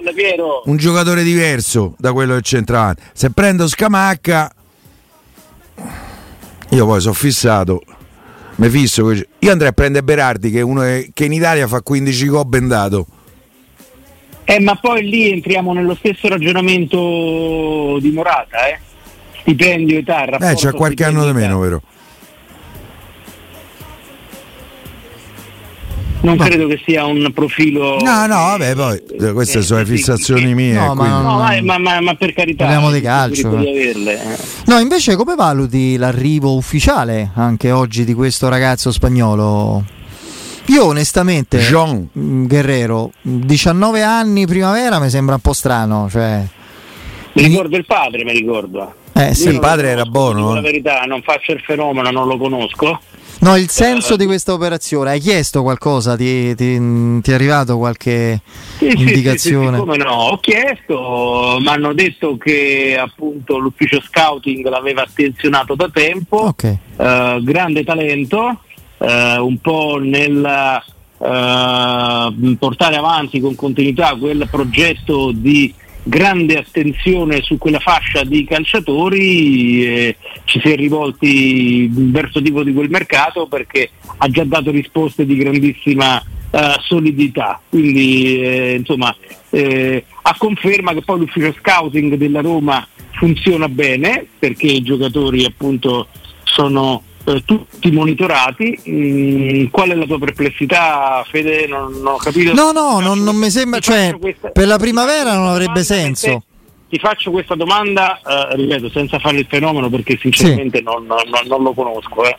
un 0.66 0.78
giocatore 0.78 1.24
diverso 1.24 1.96
da 1.98 2.14
quello 2.14 2.34
del 2.34 2.44
centravanti. 2.44 3.02
Se 3.14 3.30
prendo 3.32 3.68
Scamacca, 3.68 4.52
io 6.70 6.86
poi 6.86 7.00
sono 7.02 7.14
fissato. 7.14 7.82
Mi 8.56 8.70
fisso, 8.70 9.12
io 9.12 9.52
andrei 9.52 9.70
a 9.70 9.72
prendere 9.72 10.04
Berardi 10.04 10.50
che, 10.50 10.60
è 10.60 10.62
uno 10.64 10.82
che 10.82 11.12
che 11.14 11.26
in 11.26 11.32
Italia 11.34 11.68
fa 11.68 11.82
15 11.82 12.28
gol 12.28 12.46
bendato. 12.48 13.06
Eh, 14.50 14.62
ma 14.62 14.76
poi 14.76 15.04
lì 15.10 15.30
entriamo 15.30 15.74
nello 15.74 15.94
stesso 15.96 16.30
ragionamento 16.30 17.98
di 18.00 18.12
Morata, 18.12 18.66
eh? 18.70 18.80
Stipendio, 19.42 19.98
età, 20.00 20.24
Eh, 20.24 20.30
rapporto 20.30 20.56
c'ha 20.56 20.72
qualche 20.72 21.04
anno 21.04 21.26
di 21.26 21.34
meno, 21.34 21.60
vero? 21.60 21.82
Non 26.22 26.38
credo 26.38 26.68
che 26.68 26.80
sia 26.86 27.06
un 27.06 27.30
profilo. 27.34 27.98
No, 28.00 28.26
no, 28.26 28.36
vabbè, 28.36 28.74
poi 28.76 29.02
eh, 29.20 29.34
queste 29.34 29.60
eh, 29.60 29.62
sono 29.64 29.80
le 29.82 29.86
sì, 29.86 29.92
fissazioni 29.98 30.54
mie. 30.56 30.74
No, 30.74 30.94
ma 30.94 31.04
quindi- 31.04 31.24
No, 31.24 31.38
ma, 31.38 31.62
ma- 31.62 31.78
ma- 31.78 32.02
ma 32.02 32.16
per 32.16 32.34
carità. 32.34 32.64
Parliamo 32.64 32.90
di 32.90 32.96
hai 32.98 33.02
calcio, 33.02 33.54
eh. 33.54 33.60
di 33.60 33.70
averle, 33.70 34.14
eh. 34.34 34.38
No, 34.66 34.80
invece 34.80 35.16
come 35.18 35.36
valuti 35.36 35.98
l'arrivo 35.98 36.56
ufficiale 36.56 37.32
anche 37.36 37.72
oggi 37.72 38.06
di 38.06 38.14
questo 38.14 38.48
ragazzo 38.48 38.92
spagnolo? 38.94 39.84
Io 40.68 40.86
onestamente, 40.86 41.60
Jean. 41.60 42.10
mm, 42.18 42.46
Guerrero, 42.48 43.12
19 43.22 44.02
anni 44.04 44.46
primavera 44.46 45.00
mi 45.00 45.10
sembra 45.10 45.36
un 45.36 45.42
po' 45.42 45.54
strano, 45.54 46.08
cioè... 46.10 46.44
Mi 47.34 47.44
ricordo 47.44 47.78
il 47.78 47.86
padre, 47.86 48.24
mi 48.24 48.32
ricordo. 48.32 48.94
Eh, 49.14 49.34
sì. 49.36 49.50
Il 49.50 49.60
padre 49.60 49.90
era 49.90 50.06
buono, 50.06 50.40
dico 50.40 50.52
eh. 50.52 50.56
La 50.56 50.62
verità, 50.62 51.02
non 51.02 51.22
faccio 51.22 51.52
il 51.52 51.60
fenomeno, 51.62 52.10
non 52.12 52.28
lo 52.28 52.38
conosco. 52.38 53.00
No, 53.40 53.56
il 53.56 53.70
senso 53.70 54.16
di 54.16 54.26
questa 54.26 54.52
operazione, 54.54 55.12
hai 55.12 55.20
chiesto 55.20 55.62
qualcosa? 55.62 56.16
Ti, 56.16 56.56
ti- 56.56 57.22
ti 57.22 57.32
è 57.32 57.34
arrivato 57.36 57.78
qualche 57.78 58.42
Sì, 58.80 58.88
indicazione? 58.88 59.68
Sì, 59.68 59.74
sì, 59.76 59.80
come 59.80 59.98
no, 59.98 60.12
ho 60.12 60.40
chiesto, 60.40 61.58
mi 61.60 61.68
hanno 61.68 61.94
detto 61.94 62.36
che 62.38 62.98
appunto 63.00 63.60
l'ufficio 63.60 64.02
scouting 64.02 64.68
l'aveva 64.68 65.04
attenzionato 65.04 65.76
da 65.76 65.88
tempo, 65.94 66.38
Ok. 66.48 66.64
eh, 66.64 67.40
grande 67.44 67.84
talento, 67.84 68.62
eh, 68.98 69.38
un 69.38 69.58
po' 69.60 70.00
nel 70.02 70.46
eh, 71.20 72.56
portare 72.58 72.96
avanti 72.96 73.40
con 73.40 73.56
continuità 73.56 74.16
quel 74.16 74.48
progetto 74.50 75.32
di 75.34 75.74
grande 76.04 76.58
attenzione 76.58 77.42
su 77.42 77.58
quella 77.58 77.80
fascia 77.80 78.24
di 78.24 78.46
calciatori, 78.46 79.86
eh, 79.86 80.16
ci 80.46 80.60
si 80.62 80.72
è 80.72 80.76
rivolti 80.76 81.90
verso 81.92 82.42
tipo 82.42 82.64
di 82.64 82.74
quel 82.74 82.90
mercato 82.90 83.48
perché 83.48 83.90
ha 84.18 84.28
già 84.30 84.44
dato 84.46 84.72
risposte 84.72 85.26
di 85.26 85.36
grandissima 85.36 86.24
eh, 86.50 86.76
solidità. 86.80 87.60
Quindi 87.68 88.42
eh, 88.42 88.76
insomma 88.80 89.14
eh, 89.50 90.06
a 90.22 90.36
conferma 90.38 90.94
che 90.94 91.02
poi 91.02 91.20
l'ufficio 91.20 91.54
scouting 91.60 92.16
della 92.16 92.42
Roma 92.42 92.88
funziona 93.12 93.68
bene 93.68 94.26
perché 94.40 94.68
i 94.68 94.82
giocatori 94.82 95.44
appunto 95.44 96.08
sono 96.44 97.04
eh, 97.28 97.44
tutti 97.44 97.92
monitorati. 97.92 98.80
Mm, 98.90 99.66
qual 99.70 99.90
è 99.90 99.96
la 99.96 100.06
tua 100.06 100.18
perplessità, 100.18 101.26
Fede? 101.30 101.68
Non, 101.68 101.92
non 101.92 102.14
ho 102.14 102.18
capito. 102.18 102.54
No, 102.54 102.72
no, 102.72 103.00
non, 103.00 103.22
non 103.22 103.36
mi 103.36 103.50
sembra, 103.50 103.80
cioè, 103.80 104.16
questa, 104.18 104.50
per 104.50 104.66
la 104.66 104.78
primavera 104.78 105.34
non 105.34 105.48
avrebbe 105.48 105.84
senso. 105.84 106.44
Ti 106.90 106.98
faccio 107.00 107.32
questa 107.32 107.56
domanda, 107.56 108.22
eh, 108.26 108.56
ripeto, 108.56 108.90
senza 108.90 109.20
fare 109.20 109.40
il 109.40 109.46
fenomeno 109.50 109.90
perché 109.90 110.18
sinceramente 110.18 110.78
sì. 110.78 110.84
non, 110.86 111.06
non, 111.06 111.20
non, 111.48 111.64
lo 111.64 111.74
conosco. 111.74 112.24
Eh. 112.24 112.38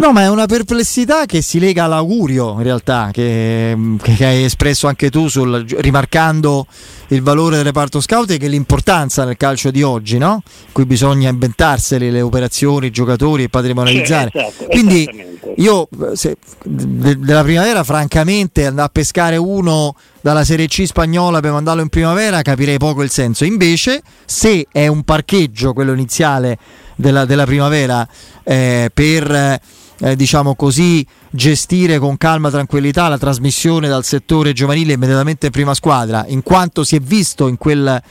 No, 0.00 0.12
ma 0.12 0.22
è 0.22 0.30
una 0.30 0.46
perplessità 0.46 1.26
che 1.26 1.42
si 1.42 1.58
lega 1.58 1.84
all'augurio 1.84 2.52
in 2.52 2.62
realtà, 2.62 3.10
che, 3.12 3.76
che 4.00 4.24
hai 4.24 4.44
espresso 4.44 4.86
anche 4.86 5.10
tu 5.10 5.28
sul, 5.28 5.62
rimarcando 5.76 6.66
il 7.08 7.20
valore 7.20 7.56
del 7.56 7.66
reparto 7.66 8.00
scout 8.00 8.30
e 8.30 8.38
che 8.38 8.48
l'importanza 8.48 9.26
nel 9.26 9.36
calcio 9.36 9.70
di 9.70 9.82
oggi, 9.82 10.16
no? 10.16 10.42
Cui 10.72 10.86
bisogna 10.86 11.28
inventarseli 11.28 12.10
le 12.10 12.22
operazioni, 12.22 12.86
i 12.86 12.90
giocatori 12.90 13.42
e 13.42 13.48
patrimonializzare. 13.50 14.30
Sì, 14.32 14.38
esatto, 14.38 14.64
Quindi 14.70 15.26
io 15.56 15.86
se, 16.14 16.38
de, 16.64 17.18
della 17.18 17.42
primavera, 17.42 17.84
francamente, 17.84 18.64
andare 18.64 18.86
a 18.86 18.90
pescare 18.90 19.36
uno 19.36 19.94
dalla 20.22 20.44
Serie 20.44 20.66
C 20.66 20.86
spagnola 20.86 21.40
per 21.40 21.52
mandarlo 21.52 21.82
in 21.82 21.90
primavera 21.90 22.40
capirei 22.40 22.78
poco 22.78 23.02
il 23.02 23.10
senso. 23.10 23.44
Invece, 23.44 24.00
se 24.24 24.66
è 24.72 24.86
un 24.86 25.02
parcheggio 25.02 25.74
quello 25.74 25.92
iniziale 25.92 26.56
della, 26.96 27.26
della 27.26 27.44
primavera 27.44 28.08
eh, 28.44 28.90
per 28.94 29.60
eh, 30.00 30.16
diciamo 30.16 30.54
così 30.54 31.04
gestire 31.30 31.98
con 31.98 32.16
calma 32.16 32.48
e 32.48 32.50
tranquillità 32.52 33.08
la 33.08 33.18
trasmissione 33.18 33.88
dal 33.88 34.04
settore 34.04 34.52
giovanile 34.52 34.94
immediatamente 34.94 35.46
in 35.46 35.52
prima 35.52 35.74
squadra 35.74 36.24
in 36.28 36.42
quanto 36.42 36.84
si 36.84 36.96
è 36.96 37.00
visto 37.00 37.48
in 37.48 37.56
quel, 37.56 38.02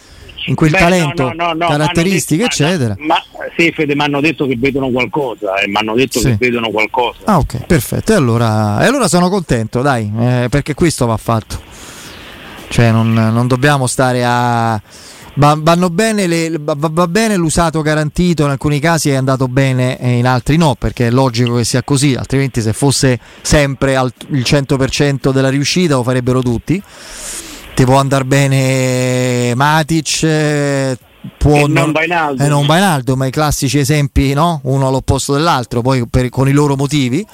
in 0.45 0.55
quel 0.55 0.71
Beh, 0.71 0.77
talento, 0.77 1.33
no, 1.33 1.33
no, 1.33 1.53
no, 1.53 1.67
caratteristiche 1.67 2.43
detto, 2.43 2.63
eccetera? 2.63 2.95
ma, 2.99 3.05
ma 3.15 3.23
sì 3.57 3.71
Fede 3.71 3.95
mi 3.95 4.01
hanno 4.01 4.21
detto 4.21 4.45
che 4.45 4.55
vedono 4.57 4.89
qualcosa 4.89 5.55
e 5.55 5.63
eh, 5.63 5.67
mi 5.67 5.75
hanno 5.75 5.95
detto 5.95 6.19
sì. 6.19 6.29
che 6.29 6.37
vedono 6.37 6.69
qualcosa. 6.69 7.19
Ah 7.25 7.37
ok 7.37 7.65
perfetto. 7.65 8.13
E 8.13 8.15
allora, 8.15 8.81
e 8.81 8.85
allora 8.85 9.07
sono 9.07 9.29
contento 9.29 9.81
dai 9.81 10.11
eh, 10.19 10.47
perché 10.49 10.73
questo 10.73 11.05
va 11.05 11.17
fatto. 11.17 11.67
Cioè 12.69 12.91
non, 12.91 13.11
non 13.13 13.47
dobbiamo 13.47 13.87
stare 13.87 14.23
a 14.23 14.79
vanno 15.39 15.89
bene 15.89 16.27
le, 16.27 16.57
va, 16.59 16.75
va, 16.77 17.07
bene 17.07 17.37
l'usato 17.37 17.81
garantito, 17.81 18.43
in 18.43 18.49
alcuni 18.49 18.79
casi 18.79 19.09
è 19.09 19.15
andato 19.15 19.47
bene 19.47 19.97
e 19.97 20.17
in 20.17 20.27
altri 20.27 20.57
no, 20.57 20.75
perché 20.75 21.07
è 21.07 21.11
logico 21.11 21.55
che 21.55 21.63
sia 21.63 21.81
così, 21.81 22.13
altrimenti 22.13 22.61
se 22.61 22.73
fosse 22.73 23.19
sempre 23.41 23.95
al, 23.95 24.11
il 24.31 24.41
100% 24.41 25.31
della 25.31 25.49
riuscita 25.49 25.95
lo 25.95 26.03
farebbero 26.03 26.41
tutti. 26.41 26.81
Ti 27.73 27.85
può 27.85 27.97
andare 27.97 28.25
bene 28.25 29.55
Matic, 29.55 30.23
eh, 30.23 30.97
può 31.37 31.55
e 31.55 31.67
non 31.67 31.93
Bainaldo. 31.93 32.43
Eh, 32.43 32.47
non 32.49 32.65
Bainaldo, 32.65 33.15
ma 33.15 33.25
i 33.25 33.31
classici 33.31 33.79
esempi, 33.79 34.33
no? 34.33 34.59
uno 34.63 34.87
all'opposto 34.87 35.33
dell'altro, 35.33 35.81
poi 35.81 36.05
per, 36.05 36.27
con 36.27 36.49
i 36.49 36.51
loro 36.51 36.75
motivi. 36.75 37.25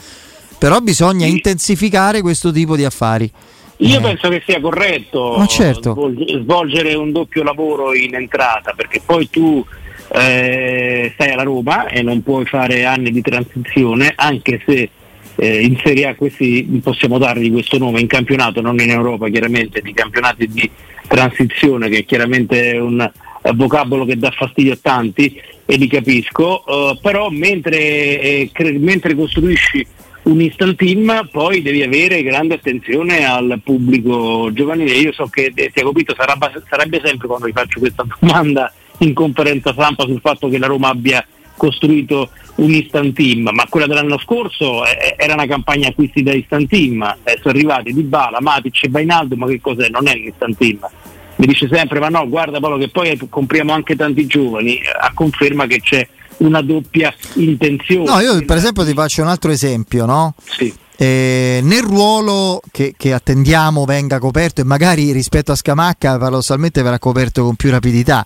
Però 0.59 0.79
bisogna 0.79 1.25
sì. 1.25 1.31
intensificare 1.31 2.21
questo 2.21 2.51
tipo 2.51 2.75
di 2.75 2.85
affari. 2.85 3.31
Io 3.77 3.98
eh. 3.98 4.01
penso 4.01 4.29
che 4.29 4.41
sia 4.46 4.62
corretto 4.62 5.46
certo. 5.48 6.12
svolgere 6.41 6.94
un 6.94 7.12
doppio 7.12 7.44
lavoro 7.44 7.94
in 7.94 8.15
entrata 8.15 8.74
perché 8.74 9.01
poi 9.05 9.29
tu 9.29 9.65
eh, 10.13 11.12
stai 11.13 11.32
alla 11.32 11.44
Roma 11.44 11.88
e 11.88 12.01
non 12.01 12.24
puoi 12.24 12.46
fare 12.46 12.86
anni 12.86 13.12
di 13.12 13.22
transizione 13.22 14.13
anche 14.15 14.62
se 14.65 14.89
eh, 15.36 15.62
in 15.62 15.77
Serie 15.84 16.08
A 16.08 16.15
questi 16.15 16.63
possiamo 16.82 17.17
dargli 17.17 17.51
questo 17.51 17.77
nome 17.77 18.00
in 18.00 18.08
campionato, 18.08 18.62
non 18.62 18.79
in 18.79 18.91
Europa 18.91 19.27
chiaramente, 19.27 19.82
di 19.82 19.94
campionati 19.94 20.48
di 20.48 20.70
transizione 21.08 21.89
che 21.89 22.00
è 22.00 22.05
chiaramente 22.05 22.77
un 22.77 23.01
eh, 23.01 23.51
vocabolo 23.53 24.05
che 24.05 24.17
dà 24.17 24.32
fastidio 24.32 24.74
a 24.74 24.79
tanti 24.82 25.39
e 25.65 25.75
li 25.77 25.88
capisco, 25.88 26.63
uh, 26.65 27.00
però 27.01 27.29
mentre, 27.29 27.77
eh, 27.77 28.50
cre- 28.51 28.77
mentre 28.77 29.15
costruisci 29.15 29.86
un 30.25 30.41
instant 30.41 30.75
team, 30.75 31.27
poi 31.32 31.62
devi 31.62 31.84
avere 31.84 32.24
grande 32.24 32.55
attenzione 32.55 33.25
al 33.25 33.59
pubblico 33.64 34.50
giovanile. 34.53 34.94
Io 34.94 35.11
so 35.11 35.27
che 35.27 35.51
eh, 35.53 35.72
Tiago 35.72 35.92
Pinto 35.92 36.16
sarebbe, 36.18 36.64
sarebbe 36.68 37.01
sempre 37.03 37.27
quando 37.27 37.48
gli 37.48 37.53
faccio 37.53 37.79
questa 37.79 38.05
domanda 38.20 38.72
in 39.00 39.14
conferenza 39.14 39.74
stampa 39.74 40.05
sul 40.05 40.22
fatto 40.22 40.48
che 40.50 40.57
la 40.57 40.68
Roma 40.68 40.90
abbia 40.90 41.25
costruito 41.55 42.29
un 42.55 42.72
instant 42.72 43.14
team, 43.14 43.50
ma 43.53 43.66
quella 43.70 43.88
dell'anno 43.88 44.18
scorso 44.18 44.85
eh, 44.85 44.92
eh, 44.92 45.16
era 45.18 45.33
una 45.33 45.46
campagna 45.46 45.90
acquisti 45.90 46.24
da 46.24 46.33
instant 46.33 46.70
team, 46.70 47.01
eh, 47.24 47.38
sono 47.42 47.53
arrivati 47.53 47.94
Di 47.94 48.03
Bala, 48.03 48.42
Matic 48.42 48.83
e 48.83 48.90
Bainaldo, 48.90 49.35
ma 49.35 49.48
che 49.48 49.61
cos'è? 49.61 49.90
Non 49.90 50.07
è 50.07 50.14
un 50.14 50.24
instant 50.24 50.57
team. 50.57 50.79
Mi 51.38 51.48
dice 51.48 51.68
sempre, 51.70 52.00
ma 52.00 52.07
no, 52.07 52.27
guarda 52.27 52.59
Paolo 52.59 52.77
che 52.77 52.88
poi 52.88 53.18
compriamo 53.29 53.74
anche 53.74 53.96
tanti 53.96 54.25
giovani, 54.25 54.79
a 55.00 55.11
conferma 55.14 55.68
che 55.68 55.81
c'è 55.81 56.07
una 56.37 56.61
doppia 56.61 57.13
intenzione. 57.33 58.09
No, 58.09 58.19
io 58.19 58.43
per 58.45 58.57
esempio 58.57 58.85
ti 58.85 58.93
faccio 58.93 59.21
un 59.21 59.27
altro 59.27 59.51
esempio, 59.51 60.05
no? 60.05 60.35
Sì. 60.43 60.74
Eh, 60.98 61.59
nel 61.61 61.81
ruolo 61.81 62.61
che, 62.71 62.93
che, 62.95 63.11
attendiamo 63.11 63.83
venga 63.83 64.17
coperto 64.17 64.61
e 64.61 64.63
magari 64.63 65.11
rispetto 65.11 65.51
a 65.51 65.55
Scamacca 65.55 66.17
paradossalmente 66.17 66.81
verrà 66.81 67.00
coperto 67.00 67.43
con 67.43 67.55
più 67.55 67.69
rapidità, 67.69 68.25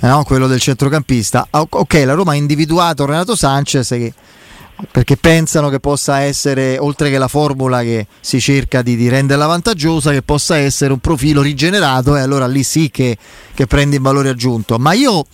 eh, 0.00 0.06
no? 0.06 0.24
quello 0.24 0.48
del 0.48 0.60
centrocampista. 0.60 1.46
Ah, 1.50 1.64
ok, 1.68 2.02
la 2.04 2.14
Roma 2.14 2.32
ha 2.32 2.36
individuato 2.36 3.06
Renato 3.06 3.36
Sanchez 3.36 3.88
che, 3.90 4.12
perché 4.90 5.16
pensano 5.16 5.68
che 5.68 5.80
possa 5.80 6.20
essere, 6.20 6.76
oltre 6.78 7.08
che 7.08 7.18
la 7.18 7.28
formula 7.28 7.82
che 7.82 8.06
si 8.20 8.40
cerca 8.40 8.82
di, 8.82 8.96
di 8.96 9.08
renderla 9.08 9.46
vantaggiosa, 9.46 10.10
che 10.10 10.22
possa 10.22 10.58
essere 10.58 10.92
un 10.92 10.98
profilo 10.98 11.40
rigenerato 11.40 12.16
e 12.16 12.20
allora 12.20 12.46
lì 12.46 12.62
sì 12.62 12.90
che, 12.90 13.16
che 13.54 13.66
prende 13.66 13.96
in 13.96 14.02
valore 14.02 14.28
aggiunto. 14.28 14.76
Ma 14.78 14.92
io 14.92 15.24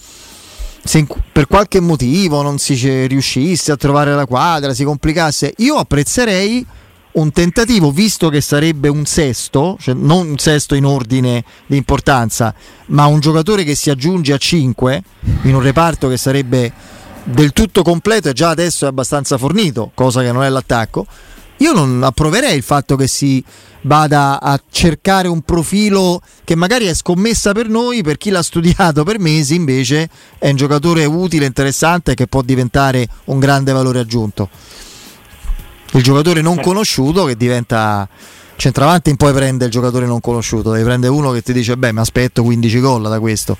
se 0.84 1.06
per 1.32 1.46
qualche 1.46 1.80
motivo 1.80 2.42
non 2.42 2.58
si 2.58 3.06
riuscisse 3.06 3.72
a 3.72 3.76
trovare 3.76 4.14
la 4.14 4.26
quadra, 4.26 4.74
si 4.74 4.84
complicasse, 4.84 5.54
io 5.58 5.76
apprezzerei 5.76 6.66
un 7.12 7.30
tentativo, 7.30 7.90
visto 7.90 8.28
che 8.30 8.40
sarebbe 8.40 8.88
un 8.88 9.04
sesto, 9.04 9.76
cioè 9.78 9.94
non 9.94 10.28
un 10.30 10.38
sesto 10.38 10.74
in 10.74 10.84
ordine 10.84 11.44
di 11.66 11.76
importanza, 11.76 12.54
ma 12.86 13.06
un 13.06 13.20
giocatore 13.20 13.64
che 13.64 13.74
si 13.74 13.90
aggiunge 13.90 14.32
a 14.32 14.38
5 14.38 15.02
in 15.42 15.54
un 15.54 15.60
reparto 15.60 16.08
che 16.08 16.16
sarebbe 16.16 16.72
del 17.24 17.52
tutto 17.52 17.82
completo 17.82 18.30
e 18.30 18.32
già 18.32 18.48
adesso 18.48 18.84
è 18.84 18.88
abbastanza 18.88 19.38
fornito, 19.38 19.90
cosa 19.94 20.22
che 20.22 20.32
non 20.32 20.42
è 20.42 20.48
l'attacco. 20.48 21.06
Io 21.62 21.72
non 21.72 22.02
approverei 22.02 22.56
il 22.56 22.64
fatto 22.64 22.96
che 22.96 23.06
si 23.06 23.42
vada 23.82 24.40
a 24.40 24.60
cercare 24.68 25.28
un 25.28 25.42
profilo 25.42 26.20
che 26.42 26.56
magari 26.56 26.86
è 26.86 26.94
scommessa 26.94 27.52
per 27.52 27.68
noi, 27.68 28.02
per 28.02 28.18
chi 28.18 28.30
l'ha 28.30 28.42
studiato 28.42 29.04
per 29.04 29.20
mesi 29.20 29.54
invece 29.54 30.08
è 30.38 30.48
un 30.48 30.56
giocatore 30.56 31.04
utile, 31.04 31.46
interessante 31.46 32.14
che 32.14 32.26
può 32.26 32.42
diventare 32.42 33.06
un 33.26 33.38
grande 33.38 33.70
valore 33.70 34.00
aggiunto. 34.00 34.48
Il 35.92 36.02
giocatore 36.02 36.40
non 36.40 36.60
conosciuto 36.60 37.26
che 37.26 37.36
diventa 37.36 38.08
centravanti 38.56 39.10
in 39.10 39.16
poi 39.16 39.32
prende 39.32 39.66
il 39.66 39.70
giocatore 39.70 40.04
non 40.04 40.20
conosciuto, 40.20 40.72
devi 40.72 40.84
prendere 40.84 41.12
uno 41.12 41.30
che 41.30 41.42
ti 41.42 41.52
dice 41.52 41.76
beh 41.76 41.92
mi 41.92 42.00
aspetto 42.00 42.42
15 42.42 42.80
gol 42.80 43.08
da 43.08 43.20
questo. 43.20 43.56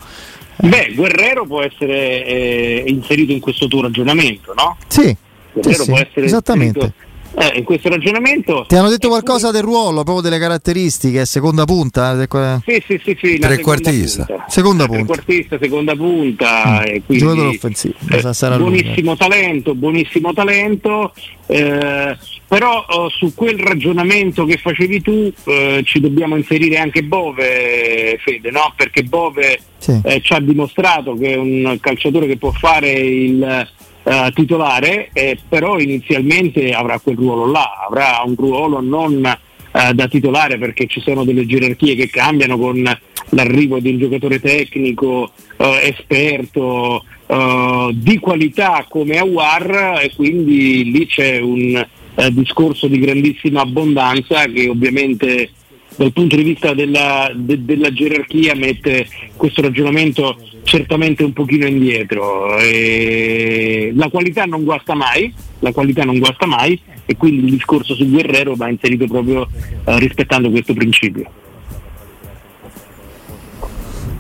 Beh, 0.57 0.93
Guerrero 0.97 1.47
può 1.47 1.63
essere 1.63 2.27
eh, 2.27 2.85
inserito 2.89 3.31
in 3.31 3.39
questo 3.39 3.69
tuo 3.69 3.83
ragionamento, 3.83 4.55
no? 4.55 4.77
Sì, 4.89 5.17
Guerrero 5.53 5.85
sì, 5.85 5.91
può 5.91 5.99
essere 6.01 6.27
esattamente. 6.27 6.79
Inserito 6.79 7.11
eh, 7.35 7.59
in 7.59 7.65
questo 7.65 7.89
ragionamento. 7.89 8.65
Ti 8.69 8.77
hanno 8.77 8.89
detto 8.89 9.09
qualcosa 9.09 9.51
del 9.51 9.63
ruolo, 9.63 10.03
proprio 10.03 10.21
delle 10.21 10.39
caratteristiche, 10.39 11.25
seconda 11.25 11.65
punta? 11.65 12.17
Sì, 12.65 12.83
sì, 12.87 13.01
sì, 13.03 13.17
sì 13.21 13.39
trequartista. 13.39 14.27
Seconda 14.49 14.87
punta. 14.87 15.15
Trequartista, 15.15 15.59
seconda 15.61 15.97
punta. 15.97 16.81
Mm. 16.81 16.85
Quindi, 17.07 17.19
Giocatore 17.19 17.49
offensivo. 17.49 17.95
Eh, 18.11 18.57
buonissimo 18.59 19.17
talento, 19.17 19.75
buonissimo 19.75 20.33
talento. 20.33 21.13
Eh, 21.47 22.17
però 22.47 22.85
oh, 22.87 23.09
su 23.09 23.33
quel 23.35 23.59
ragionamento 23.59 24.45
che 24.45 24.59
facevi 24.59 25.01
tu 25.01 25.33
eh, 25.45 25.83
ci 25.85 26.01
dobbiamo 26.01 26.37
inserire 26.37 26.79
anche 26.79 27.03
Bove, 27.03 28.19
Fede, 28.23 28.51
no? 28.51 28.75
Perché 28.77 29.05
Bove 29.05 29.59
sì. 29.79 29.99
Eh, 30.05 30.21
ci 30.21 30.35
ha 30.35 30.41
dimostrato 30.41 31.15
che 31.15 31.33
è 31.33 31.37
un 31.37 31.79
calciatore 31.81 32.27
che 32.27 32.37
può 32.37 32.53
fare 32.53 32.91
il 32.91 33.69
eh, 34.05 34.31
titolare, 34.35 35.11
eh, 35.13 35.39
però 35.49 35.79
inizialmente 35.79 36.73
avrà 36.73 36.99
quel 36.99 37.17
ruolo 37.17 37.51
là, 37.51 37.87
avrà 37.89 38.23
un 38.25 38.35
ruolo 38.37 38.81
non 38.81 39.25
eh, 39.25 39.95
da 39.95 40.09
titolare 40.09 40.59
perché 40.59 40.87
ci 40.87 41.01
sono 41.01 41.25
delle 41.25 41.47
gerarchie 41.47 41.95
che 41.95 42.09
cambiano 42.09 42.59
con 42.59 42.83
l'arrivo 43.31 43.79
di 43.79 43.91
un 43.91 43.99
giocatore 43.99 44.41
tecnico, 44.41 45.31
eh, 45.57 45.81
esperto, 45.83 47.05
eh, 47.27 47.91
di 47.95 48.19
qualità 48.19 48.85
come 48.89 49.19
Awar 49.19 50.01
e 50.03 50.13
quindi 50.15 50.91
lì 50.91 51.07
c'è 51.07 51.39
un 51.39 51.87
discorso 52.31 52.89
di 52.89 52.99
grandissima 52.99 53.63
abbondanza 53.63 54.45
che 54.45 54.69
ovviamente 54.69 55.51
dal 55.97 56.13
punto 56.13 56.37
di 56.37 56.43
vista 56.43 56.75
della, 56.75 57.31
de, 57.35 57.65
della 57.65 57.93
gerarchia 57.93 58.55
mette 58.55 59.07
questo 59.37 59.63
ragionamento 59.63 60.37
certamente 60.65 61.23
un 61.25 61.33
pochino 61.33 61.67
indietro. 61.67 62.57
E 62.59 63.93
la 63.95 64.09
qualità 64.09 64.45
non 64.45 64.65
guasta 64.65 64.95
mai, 64.95 65.33
la 65.61 65.73
qualità 65.73 66.05
non 66.05 66.19
guasta 66.19 66.47
mai 66.47 66.81
e 67.05 67.17
quindi 67.17 67.45
il 67.47 67.51
discorso 67.53 67.95
su 67.95 68.09
Guerrero 68.09 68.55
va 68.55 68.69
inserito 68.69 69.07
proprio 69.07 69.47
eh, 69.85 69.99
rispettando 69.99 70.51
questo 70.51 70.73
principio. 70.75 71.31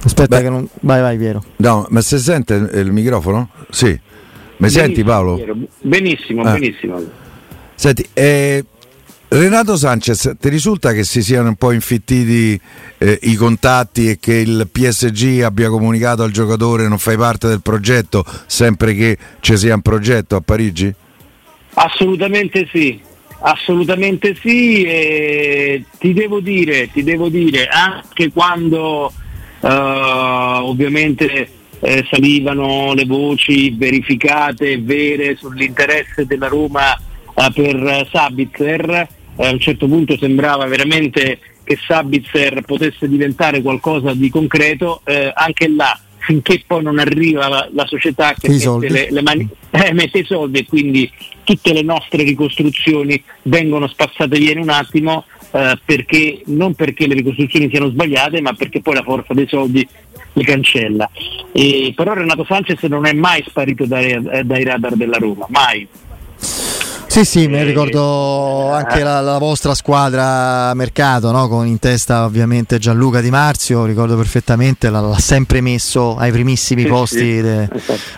Aspetta 0.04 0.36
Beh. 0.38 0.42
che 0.42 0.48
non... 0.50 0.68
Vai, 0.80 1.00
vai 1.00 1.16
Piero. 1.16 1.42
No, 1.56 1.86
ma 1.90 2.00
se 2.00 2.18
sente 2.18 2.54
il 2.54 2.70
il 2.74 2.92
microfono? 2.92 3.50
Sì. 3.70 3.86
Mi 3.86 3.98
Benissimo, 4.68 4.84
senti 4.84 5.04
Paolo? 5.04 5.34
Piero, 5.36 5.56
Benissimo, 5.80 6.42
Ah. 6.42 6.52
benissimo. 6.52 7.00
Senti, 7.74 8.06
eh, 8.12 8.64
Renato 9.34 9.78
Sanchez, 9.78 10.36
ti 10.38 10.50
risulta 10.50 10.92
che 10.92 11.04
si 11.04 11.22
siano 11.22 11.48
un 11.48 11.54
po' 11.54 11.72
infittiti 11.72 12.60
eh, 12.98 13.18
i 13.22 13.34
contatti 13.34 14.10
e 14.10 14.18
che 14.20 14.34
il 14.34 14.68
PSG 14.70 15.40
abbia 15.40 15.70
comunicato 15.70 16.22
al 16.22 16.30
giocatore 16.30 16.86
non 16.86 16.98
fai 16.98 17.16
parte 17.16 17.48
del 17.48 17.62
progetto 17.62 18.26
sempre 18.44 18.92
che 18.92 19.16
ci 19.40 19.56
sia 19.56 19.74
un 19.74 19.80
progetto 19.80 20.36
a 20.36 20.42
Parigi? 20.42 20.92
Assolutamente 21.72 22.68
sì, 22.70 23.00
assolutamente 23.38 24.36
sì 24.38 24.82
e 24.82 25.84
ti 25.98 26.12
devo 26.12 26.40
dire, 26.40 26.90
ti 26.92 27.02
devo 27.02 27.30
dire, 27.30 27.68
anche 27.68 28.30
quando 28.30 29.10
eh, 29.62 29.66
ovviamente 29.66 31.48
eh, 31.80 32.06
salivano 32.10 32.92
le 32.92 33.06
voci 33.06 33.70
verificate 33.70 34.78
vere 34.78 35.36
sull'interesse 35.36 36.26
della 36.26 36.48
Roma 36.48 36.94
eh, 36.94 37.50
per 37.54 38.08
Sabitzer, 38.12 39.20
a 39.36 39.50
un 39.50 39.58
certo 39.58 39.86
punto 39.86 40.16
sembrava 40.16 40.66
veramente 40.66 41.38
che 41.64 41.78
Sabitzer 41.86 42.62
potesse 42.62 43.08
diventare 43.08 43.62
qualcosa 43.62 44.14
di 44.14 44.30
concreto, 44.30 45.00
eh, 45.04 45.32
anche 45.34 45.68
là 45.68 45.98
finché 46.22 46.62
poi 46.66 46.82
non 46.82 46.98
arriva 46.98 47.48
la, 47.48 47.68
la 47.72 47.86
società 47.86 48.32
che 48.38 48.48
mette, 48.48 48.88
le, 48.88 49.10
le 49.10 49.22
mani, 49.22 49.48
eh, 49.70 49.92
mette 49.92 50.18
i 50.18 50.24
soldi 50.24 50.60
e 50.60 50.66
quindi 50.66 51.10
tutte 51.44 51.72
le 51.72 51.82
nostre 51.82 52.22
ricostruzioni 52.22 53.22
vengono 53.42 53.88
spazzate 53.88 54.38
via 54.38 54.52
in 54.52 54.58
un 54.58 54.70
attimo 54.70 55.24
eh, 55.50 55.78
perché 55.84 56.42
non 56.46 56.74
perché 56.74 57.06
le 57.08 57.14
ricostruzioni 57.14 57.68
siano 57.68 57.88
sbagliate 57.88 58.40
ma 58.40 58.52
perché 58.52 58.80
poi 58.80 58.94
la 58.94 59.02
forza 59.02 59.34
dei 59.34 59.48
soldi 59.48 59.86
le 60.34 60.44
cancella. 60.44 61.10
E, 61.52 61.92
però 61.94 62.14
Renato 62.14 62.44
Sanchez 62.44 62.82
non 62.84 63.06
è 63.06 63.12
mai 63.12 63.44
sparito 63.46 63.84
dai, 63.84 64.12
eh, 64.12 64.44
dai 64.44 64.64
radar 64.64 64.94
della 64.94 65.18
Roma, 65.18 65.46
mai. 65.50 65.86
Sì, 67.12 67.26
sì, 67.26 67.46
mi 67.46 67.58
Eh, 67.58 67.64
ricordo 67.64 68.70
anche 68.72 69.00
eh. 69.00 69.02
la, 69.02 69.20
la 69.20 69.36
vostra 69.36 69.74
squadra 69.74 70.72
mercato, 70.72 71.30
no? 71.30 71.46
con 71.46 71.66
in 71.66 71.78
testa 71.78 72.24
ovviamente 72.24 72.78
Gianluca 72.78 73.20
Di 73.20 73.28
Marzio, 73.28 73.84
ricordo 73.84 74.16
perfettamente, 74.16 74.88
l'ha, 74.88 75.00
l'ha 75.00 75.18
sempre 75.18 75.60
messo 75.60 76.16
ai 76.16 76.32
primissimi 76.32 76.84
Sì, 76.84 76.88
posti 76.88 77.18
sì. 77.18 77.40
de- 77.42 77.68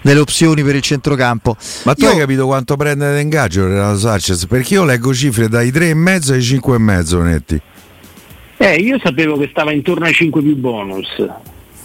delle 0.01 0.21
opzioni 0.21 0.63
per 0.63 0.77
il 0.77 0.81
centrocampo. 0.81 1.57
Ma 1.83 1.95
tu 1.95 2.05
Io- 2.05 2.11
hai 2.11 2.19
capito 2.19 2.47
quanto 2.47 2.77
prende 2.77 3.11
da 3.13 3.19
ingaggio 3.19 3.67
Renato 3.67 3.99
Sanchez? 3.99 4.47
Perché 4.47 4.75
io 4.75 4.85
leggo 4.85 5.13
cifre 5.13 5.49
dai 5.49 5.73
3,5 5.73 6.33
ai 6.35 6.41
5,5 6.41 7.23
netti. 7.25 7.61
Eh, 8.59 8.77
io 8.77 9.01
sapevo 9.03 9.37
che 9.37 9.49
stava 9.51 9.73
intorno 9.73 10.05
ai 10.05 10.13
5 10.15 10.41
più 10.41 10.55
bonus. 10.55 11.09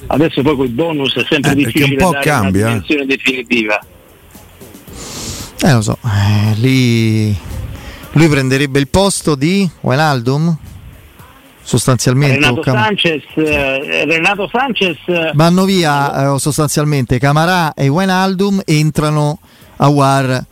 Adesso 0.05 0.43
poi 0.43 0.55
con 0.55 0.65
i 0.67 0.69
bonus 0.69 1.15
è 1.15 1.25
sempre 1.27 1.53
Eh, 1.53 1.55
difficile 1.55 1.85
un 1.85 1.95
po' 1.95 2.11
dare 2.11 2.23
cambia, 2.23 2.59
eh. 2.59 2.63
una 2.65 2.71
dimensione 2.73 3.05
definitiva. 3.07 3.83
Eh 5.61 5.73
lo 5.73 5.81
so, 5.81 5.97
eh, 6.05 6.53
lì 6.55 7.35
lui 8.13 8.27
prenderebbe 8.27 8.79
il 8.79 8.87
posto 8.87 9.35
di 9.35 9.69
Wijnaldum? 9.81 10.57
Sostanzialmente 11.61 12.35
Renato 12.35 12.61
Cam- 12.61 12.75
Sanchez, 12.75 13.23
eh, 13.35 14.05
Renato 14.05 14.49
Sanchez 14.51 14.97
eh, 15.05 15.31
vanno 15.35 15.65
via 15.65 16.33
eh, 16.33 16.39
sostanzialmente 16.39 17.19
Camarà 17.19 17.73
e 17.73 17.87
Wijnaldum 17.89 18.61
entrano 18.65 19.39
a 19.77 19.87
War 19.89 20.45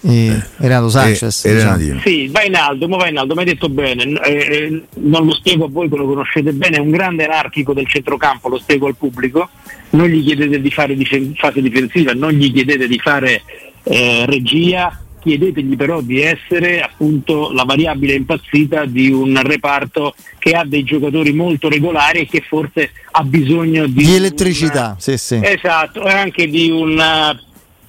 e 0.00 0.42
Renato 0.56 0.90
Sanchez. 0.90 1.44
e, 1.44 1.50
e 1.50 1.54
diciamo. 1.54 1.76
Renatino. 1.76 2.00
Sì, 2.00 2.28
vai 2.28 2.48
in 2.48 2.54
alto, 2.56 2.88
ma 2.88 2.96
vai 2.96 3.10
in 3.10 3.18
alto, 3.18 3.34
mi 3.34 3.40
hai 3.40 3.46
detto 3.46 3.68
bene, 3.68 4.02
eh, 4.20 4.32
eh, 4.32 4.82
non 4.94 5.24
lo 5.24 5.32
spiego 5.34 5.64
a 5.64 5.68
voi 5.68 5.88
che 5.88 5.96
lo 5.96 6.06
conoscete 6.06 6.52
bene, 6.52 6.76
è 6.76 6.80
un 6.80 6.90
grande 6.90 7.24
anarchico 7.24 7.72
del 7.72 7.88
centrocampo, 7.88 8.48
lo 8.48 8.58
spiego 8.58 8.86
al 8.86 8.96
pubblico, 8.96 9.48
non 9.90 10.08
gli 10.08 10.24
chiedete 10.24 10.60
di 10.60 10.70
fare 10.70 10.94
difen- 10.94 11.34
fase 11.36 11.60
difensiva, 11.62 12.12
non 12.12 12.32
gli 12.32 12.52
chiedete 12.52 12.86
di 12.86 12.98
fare 12.98 13.42
eh, 13.84 14.24
regia, 14.26 15.02
chiedetegli 15.20 15.76
però 15.76 16.00
di 16.00 16.20
essere 16.20 16.80
appunto 16.80 17.50
la 17.52 17.64
variabile 17.64 18.14
impazzita 18.14 18.84
di 18.84 19.10
un 19.10 19.38
reparto 19.42 20.14
che 20.38 20.52
ha 20.52 20.64
dei 20.64 20.84
giocatori 20.84 21.32
molto 21.32 21.68
regolari 21.68 22.20
e 22.20 22.26
che 22.26 22.40
forse 22.46 22.90
ha 23.10 23.22
bisogno 23.24 23.86
di, 23.86 24.04
Di 24.04 24.14
elettricità, 24.14 24.84
una- 24.90 24.96
sì, 24.98 25.18
sì. 25.18 25.40
Esatto, 25.42 26.04
e 26.06 26.12
anche 26.12 26.46
di 26.48 26.70
un 26.70 26.98
eh, 26.98 27.38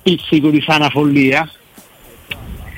pizzico 0.02 0.50
di 0.50 0.62
sana 0.66 0.90
follia. 0.90 1.50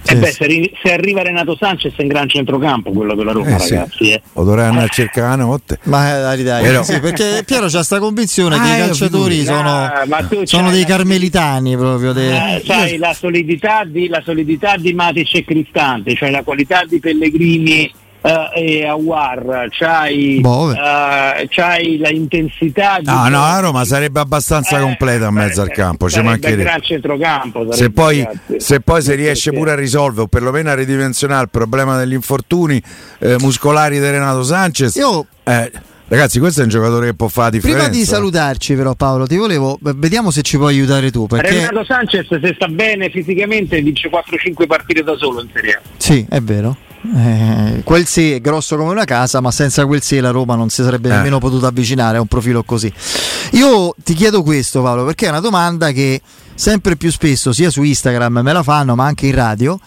Sì, 0.04 0.14
E 0.14 0.18
beh, 0.18 0.28
sì. 0.32 0.34
se, 0.44 0.72
se 0.84 0.94
arriva 0.94 1.22
Renato 1.22 1.56
Sanchez 1.56 1.94
è 1.96 2.02
un 2.02 2.08
gran 2.08 2.28
centrocampo 2.28 2.92
quello 2.92 3.14
della 3.16 3.32
Roma, 3.34 3.56
Eh, 3.56 3.60
sì. 3.60 3.74
ragazzi. 3.76 4.12
eh. 4.12 4.22
O 4.34 4.44
dovrei 4.44 4.66
andare 4.66 4.86
a 4.86 4.90
cercare 4.90 5.28
la 5.30 5.36
notte. 5.36 5.80
Ma 5.84 6.18
eh, 6.18 6.22
dai, 6.22 6.44
dai, 6.44 6.64
Però- 6.64 6.84
sì, 6.84 7.00
perché 7.00 7.44
Piero 7.46 7.68
c'ha 7.68 7.84
sta 7.84 8.00
convinzione 8.00 8.56
che 8.56 8.62
Ah, 8.62 8.76
i 8.76 8.80
io 8.80 8.86
calciatori 8.86 9.44
sono, 9.46 9.84
Ah, 9.86 10.04
sono 10.44 10.72
dei 10.72 10.82
la- 10.82 10.88
carmelitani 10.88 11.78
proprio. 11.78 12.14
de- 12.14 12.56
Eh, 12.56 12.62
c'hai 12.66 12.98
la 12.98 13.14
solidità 13.14 13.84
di, 13.86 14.08
la 14.08 14.22
solidità 14.26 14.76
di 14.78 14.94
Matic 14.94 15.36
e 15.36 15.44
Cristante, 15.46 16.16
c'hai 16.16 16.32
la 16.32 16.42
qualità 16.44 16.84
di 16.88 17.00
Pellegrini 17.00 17.92
eh, 18.21 18.49
e 18.81 18.86
Awar, 18.86 19.67
c'hai, 19.69 20.39
Boh, 20.41 20.71
eh, 20.71 21.47
c'hai 21.49 21.97
la 21.97 22.10
intensità 22.10 22.97
di 22.99 23.05
No, 23.05 23.23
no, 23.29 23.39
la 23.39 23.60
Roma 23.60 23.84
sarebbe 23.86 24.19
abbastanza 24.19 24.77
Eh, 24.77 24.81
completa 24.81 25.27
in 25.27 25.34
mezzo 25.34 25.62
al 25.62 25.69
eh, 25.69 25.73
campo, 25.73 26.10
ci 26.10 26.21
mancherebbe. 26.21 26.63
gran 26.63 26.81
centrocampo 26.81 27.71
Se 27.73 27.89
poi, 27.89 28.27
se 28.57 28.79
poi 28.81 29.01
si 29.01 29.15
riesce 29.15 29.51
pure 29.51 29.71
a 29.71 29.75
risolvere 29.75 30.21
o 30.23 30.27
perlomeno 30.27 30.69
a 30.69 30.75
ridimensionare 30.75 31.43
il 31.43 31.49
problema 31.49 31.97
degli 31.97 32.13
infortuni 32.13 32.81
eh, 33.19 33.36
muscolari 33.39 33.99
di 33.99 34.10
Renato 34.10 34.43
Sanchez, 34.43 34.95
Io 34.95 35.25
eh, 35.43 35.71
ragazzi, 36.07 36.39
questo 36.39 36.62
è 36.62 36.63
un 36.63 36.69
giocatore 36.69 37.07
che 37.07 37.13
può 37.15 37.27
fare 37.27 37.45
la 37.51 37.57
differenza. 37.57 37.88
prima 37.88 37.99
di 37.99 38.05
salutarci, 38.07 38.75
però, 38.75 38.93
Paolo, 38.93 39.25
ti 39.25 39.36
volevo. 39.38 39.79
Vediamo 39.81 40.29
se 40.29 40.43
ci 40.43 40.57
puoi 40.57 40.75
aiutare 40.75 41.10
tu. 41.10 41.25
Perché 41.25 41.49
Renato 41.49 41.84
Sanchez 41.86 42.27
se 42.27 42.53
sta 42.55 42.67
bene 42.67 43.10
fisicamente 43.10 43.81
vince 43.81 44.10
4-5 44.10 44.67
partite 44.67 45.01
da 45.03 45.15
solo 45.17 45.41
in 45.41 45.49
Serie 45.51 45.73
A. 45.73 45.79
sì, 45.97 46.23
è 46.29 46.39
vero. 46.39 46.75
Eh, 47.04 47.82
quel 47.84 48.06
sì 48.06 48.34
è 48.34 48.42
grosso 48.42 48.78
come 48.78 48.92
una 48.92 49.06
casa, 49.06 49.42
ma 49.42 49.50
senza 49.52 49.86
quel 49.86 50.02
sì 50.02 50.20
la 50.20 50.30
Roma 50.30 50.56
non 50.56 50.70
si 50.70 50.84
sarebbe 50.84 51.10
Eh. 51.10 51.14
nemmeno 51.14 51.40
potuta 51.40 51.68
avvicinare 51.68 52.18
a 52.18 52.22
un 52.22 52.28
profilo 52.28 52.64
così. 52.64 52.92
Io 53.52 53.96
ti 54.04 54.14
chiedo 54.14 54.44
questo, 54.44 54.82
Paolo, 54.82 55.06
perché 55.06 55.26
è 55.26 55.30
una 55.30 55.40
domanda 55.40 55.92
che 55.92 56.22
sempre 56.54 56.96
più 56.96 57.12
spesso, 57.12 57.54
sia 57.54 57.70
su 57.70 57.82
Instagram 57.82 58.40
me 58.44 58.54
la 58.54 58.64
fanno, 58.64 58.96
ma 58.96 59.06
anche 59.06 59.26
in 59.28 59.36
radio. 59.36 59.80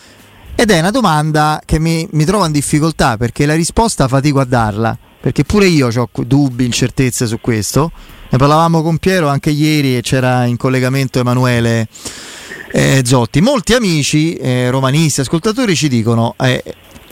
Ed 0.57 0.71
è 0.71 0.79
una 0.79 0.91
domanda 0.91 1.61
che 1.65 1.79
mi, 1.79 2.07
mi 2.13 2.25
trova 2.25 2.47
in 2.47 2.53
difficoltà 2.53 3.17
perché 3.17 3.47
la 3.47 3.55
risposta 3.55 4.07
fatico 4.09 4.41
a 4.41 4.45
darla. 4.45 4.97
Perché 5.21 5.43
pure 5.45 5.67
io 5.67 5.89
ho 5.89 6.09
dubbi, 6.27 6.67
incertezze 6.67 7.27
su 7.27 7.41
questo. 7.41 7.91
Ne 8.29 8.39
parlavamo 8.39 8.83
con 8.83 8.99
Piero 8.99 9.29
anche 9.29 9.51
ieri 9.51 9.97
e 9.97 10.03
c'era 10.03 10.45
in 10.45 10.57
collegamento 10.57 11.19
Emanuele 11.19 11.89
eh, 12.73 13.03
Zotti. 13.05 13.41
Molti 13.41 13.73
amici 13.73 14.35
eh, 14.35 14.69
romanisti, 14.69 15.23
ascoltatori 15.23 15.75
ci 15.75 15.89
dicono: 15.89 16.35
eh, 16.39 16.63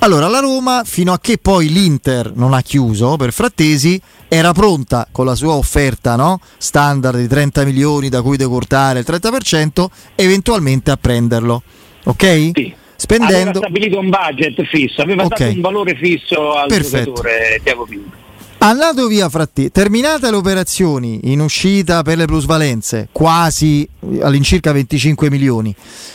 allora 0.03 0.27
la 0.27 0.41
Roma, 0.41 0.83
fino 0.85 1.13
a 1.13 1.21
che 1.21 1.39
poi 1.39 1.69
l'Inter 1.69 2.33
non 2.35 2.55
ha 2.55 2.61
chiuso 2.61 3.17
per 3.17 3.33
Frattesi, 3.33 4.01
era 4.27 4.53
pronta 4.53 5.07
con 5.13 5.25
la 5.25 5.37
sua 5.37 5.53
offerta 5.53 6.17
no? 6.17 6.41
standard 6.59 7.19
di 7.19 7.29
30 7.29 7.65
milioni 7.65 8.09
da 8.09 8.21
cui 8.21 8.37
decurtare 8.37 8.99
il 8.99 9.05
30%, 9.09 9.87
eventualmente 10.17 10.91
a 10.91 10.97
prenderlo. 10.97 11.63
Ok? 12.05 12.51
Sì. 12.53 12.75
Spendendo. 12.97 13.51
Aveva 13.51 13.59
stabilito 13.59 13.99
un 14.01 14.11
budget 14.11 14.65
fisso, 14.65 15.03
aveva 15.03 15.23
Ok. 15.23 15.39
dato 15.39 15.53
un 15.53 15.61
valore 15.61 15.95
fisso 15.97 16.55
al 16.55 16.67
Perfetto. 16.69 17.05
giocatore 17.05 17.61
Tiago 17.63 17.85
Pinto. 17.85 18.17
Andato 18.65 19.09
via 19.09 19.29
Frattesi, 19.29 19.73
terminate 19.73 20.31
le 20.31 20.37
operazioni 20.37 21.33
in 21.33 21.41
uscita 21.41 22.03
per 22.03 22.17
le 22.17 22.27
plusvalenze, 22.27 23.09
quasi 23.11 23.89
all'incirca 24.21 24.71
25 24.71 25.29
milioni, 25.31 25.75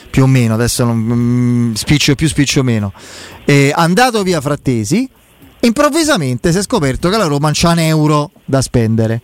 più 0.10 0.24
o 0.24 0.28
meno, 0.28 0.54
adesso 0.54 0.86
non, 0.86 0.96
mm, 0.98 1.74
spiccio 1.74 2.16
più, 2.16 2.26
spiccio 2.30 2.64
meno. 2.64 2.94
Eh, 3.44 3.74
andato 3.76 4.24
via 4.24 4.40
Frattesi, 4.40 5.10
improvvisamente 5.60 6.54
si 6.54 6.60
è 6.60 6.62
scoperto 6.62 7.10
che 7.10 7.18
la 7.18 7.26
Roma 7.26 7.50
c'ha 7.52 7.72
un 7.72 7.80
euro 7.80 8.32
da 8.46 8.62
spendere. 8.62 9.22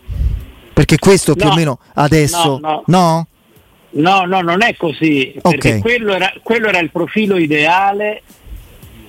Perché 0.74 0.98
questo 0.98 1.34
più 1.34 1.46
No. 1.46 1.52
o 1.52 1.56
meno 1.56 1.78
adesso... 1.94 2.58
No, 2.60 2.82
no? 2.86 3.26
No, 3.96 4.24
no, 4.26 4.40
non 4.42 4.60
è 4.62 4.76
così, 4.76 5.32
perché 5.40 5.76
Ok. 5.76 5.80
quello, 5.80 6.12
era, 6.12 6.30
quello 6.42 6.66
era 6.68 6.80
il 6.80 6.90
profilo 6.90 7.38
ideale 7.38 8.22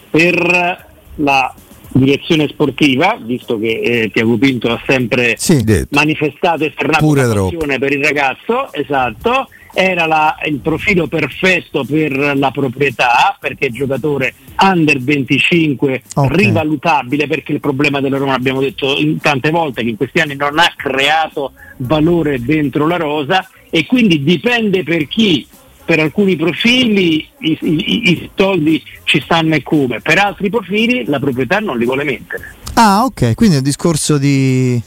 per 0.09 0.87
la 1.15 1.53
direzione 1.99 2.47
sportiva, 2.49 3.17
visto 3.21 3.57
che 3.57 3.79
eh, 3.79 4.11
Tiago 4.11 4.37
Pinto 4.37 4.69
ha 4.69 4.81
sempre 4.85 5.35
Sì. 5.37 5.63
Manifestato 5.91 6.65
e 6.65 6.73
fermato 6.75 7.13
troppo. 7.13 7.43
passione 7.49 7.79
per 7.79 7.93
il 7.93 8.03
ragazzo, 8.03 8.71
esatto, 8.73 9.47
era 9.73 10.05
la- 10.05 10.35
il 10.45 10.59
profilo 10.59 11.07
perfetto 11.07 11.83
per 11.85 12.11
la 12.37 12.51
proprietà, 12.51 13.35
perché 13.39 13.67
è 13.67 13.69
giocatore 13.71 14.33
under 14.61 14.99
25 15.01 16.01
Ok. 16.15 16.35
rivalutabile, 16.35 17.27
perché 17.27 17.51
il 17.53 17.59
problema 17.59 17.99
della 18.01 18.17
Roma 18.17 18.33
abbiamo 18.35 18.61
detto 18.61 18.95
tante 19.21 19.49
volte 19.49 19.83
che 19.83 19.89
in 19.89 19.97
questi 19.97 20.19
anni 20.19 20.35
non 20.35 20.59
ha 20.59 20.71
creato 20.75 21.53
valore 21.77 22.41
dentro 22.41 22.87
la 22.87 22.97
rosa 22.97 23.49
e 23.69 23.85
quindi 23.85 24.23
dipende 24.23 24.83
per 24.83 25.07
chi. 25.07 25.45
Per 25.85 25.99
alcuni 25.99 26.35
profili 26.35 27.27
i, 27.39 27.57
i- 27.61 28.09
i 28.09 28.29
soldi 28.35 28.81
ci 29.03 29.21
stanno 29.21 29.53
e 29.53 29.61
come, 29.61 30.01
per 30.01 30.17
altri 30.17 30.49
profili 30.49 31.05
la 31.05 31.19
proprietà 31.19 31.59
non 31.59 31.77
li 31.77 31.85
vuole 31.85 32.03
mettere. 32.03 32.55
Ah, 32.73 33.03
ok, 33.03 33.35
quindi 33.35 33.55
è 33.55 33.59
un 33.59 33.63
discorso 33.63 34.17
di... 34.17 34.81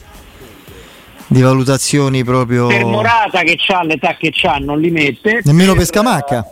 di 1.27 1.41
valutazioni 1.41 2.23
proprio. 2.25 2.67
Per 2.67 2.83
Morata 2.83 3.43
che 3.43 3.57
ha 3.67 3.83
l'età 3.83 4.17
che 4.19 4.33
ha 4.43 4.57
non 4.57 4.79
li 4.81 4.91
mette. 4.91 5.39
Nemmeno 5.45 5.73
per 5.73 5.85
Scamacca. 5.85 6.45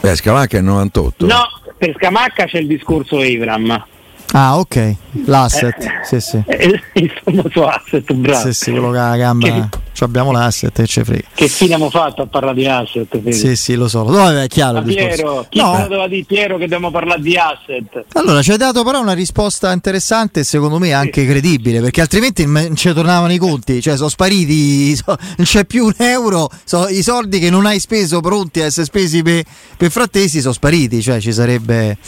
Beh, 0.00 0.16
Scamacca 0.16 0.56
è 0.56 0.60
98. 0.62 1.26
No, 1.26 1.42
per 1.76 1.94
Scamacca 1.96 2.46
c'è 2.46 2.58
il 2.58 2.66
discorso 2.66 3.20
Evram. 3.20 3.84
Ah, 4.32 4.58
ok, 4.58 4.94
l'asset, 5.24 5.82
eh, 5.82 5.90
sì, 6.04 6.20
sì. 6.20 6.42
Eh, 6.46 6.80
il 6.94 7.12
famoso 7.24 7.66
asset, 7.66 8.12
bravo. 8.12 8.46
Sì, 8.46 8.52
sì, 8.52 8.70
quello 8.70 8.92
che 8.92 8.98
ha 8.98 9.08
la 9.08 9.16
gamba. 9.16 9.68
Che, 9.92 10.04
abbiamo 10.04 10.30
l'asset 10.30 10.78
e 10.78 10.86
ci 10.86 11.02
frega. 11.02 11.28
Che 11.34 11.48
fine 11.48 11.74
abbiamo 11.74 11.90
fatto 11.90 12.22
a 12.22 12.26
parlare 12.26 12.56
di 12.56 12.66
asset? 12.66 13.08
Vedi? 13.18 13.32
Sì, 13.32 13.56
sì, 13.56 13.74
lo 13.74 13.88
so. 13.88 14.04
No, 14.04 14.30
è 14.30 14.46
chiaro. 14.46 14.82
Piero, 14.82 15.46
chi 15.48 15.58
no. 15.58 15.76
doveva 15.82 16.06
dire 16.06 16.24
Piero 16.24 16.54
che 16.54 16.62
dobbiamo 16.62 16.90
parlare 16.92 17.20
di 17.20 17.36
asset? 17.36 18.04
Allora, 18.12 18.40
ci 18.40 18.52
hai 18.52 18.56
dato 18.56 18.84
però 18.84 19.00
una 19.00 19.14
risposta 19.14 19.72
interessante 19.72 20.40
e 20.40 20.44
secondo 20.44 20.78
me 20.78 20.92
anche 20.92 21.22
sì. 21.22 21.26
credibile, 21.26 21.80
perché 21.80 22.00
altrimenti 22.00 22.46
non 22.46 22.76
ci 22.76 22.92
tornavano 22.92 23.32
i 23.32 23.38
conti, 23.38 23.82
cioè 23.82 23.96
sono 23.96 24.08
spariti, 24.08 24.94
so, 24.94 25.16
non 25.36 25.46
c'è 25.46 25.64
più 25.64 25.86
un 25.86 25.94
euro, 25.98 26.48
so, 26.64 26.86
i 26.88 27.02
soldi 27.02 27.40
che 27.40 27.50
non 27.50 27.66
hai 27.66 27.80
speso 27.80 28.20
pronti 28.20 28.60
a 28.60 28.66
essere 28.66 28.86
spesi 28.86 29.22
per, 29.22 29.42
per 29.76 29.90
frattesi 29.90 30.40
sono 30.40 30.54
spariti, 30.54 31.02
cioè 31.02 31.20
ci 31.20 31.32
sarebbe... 31.32 31.98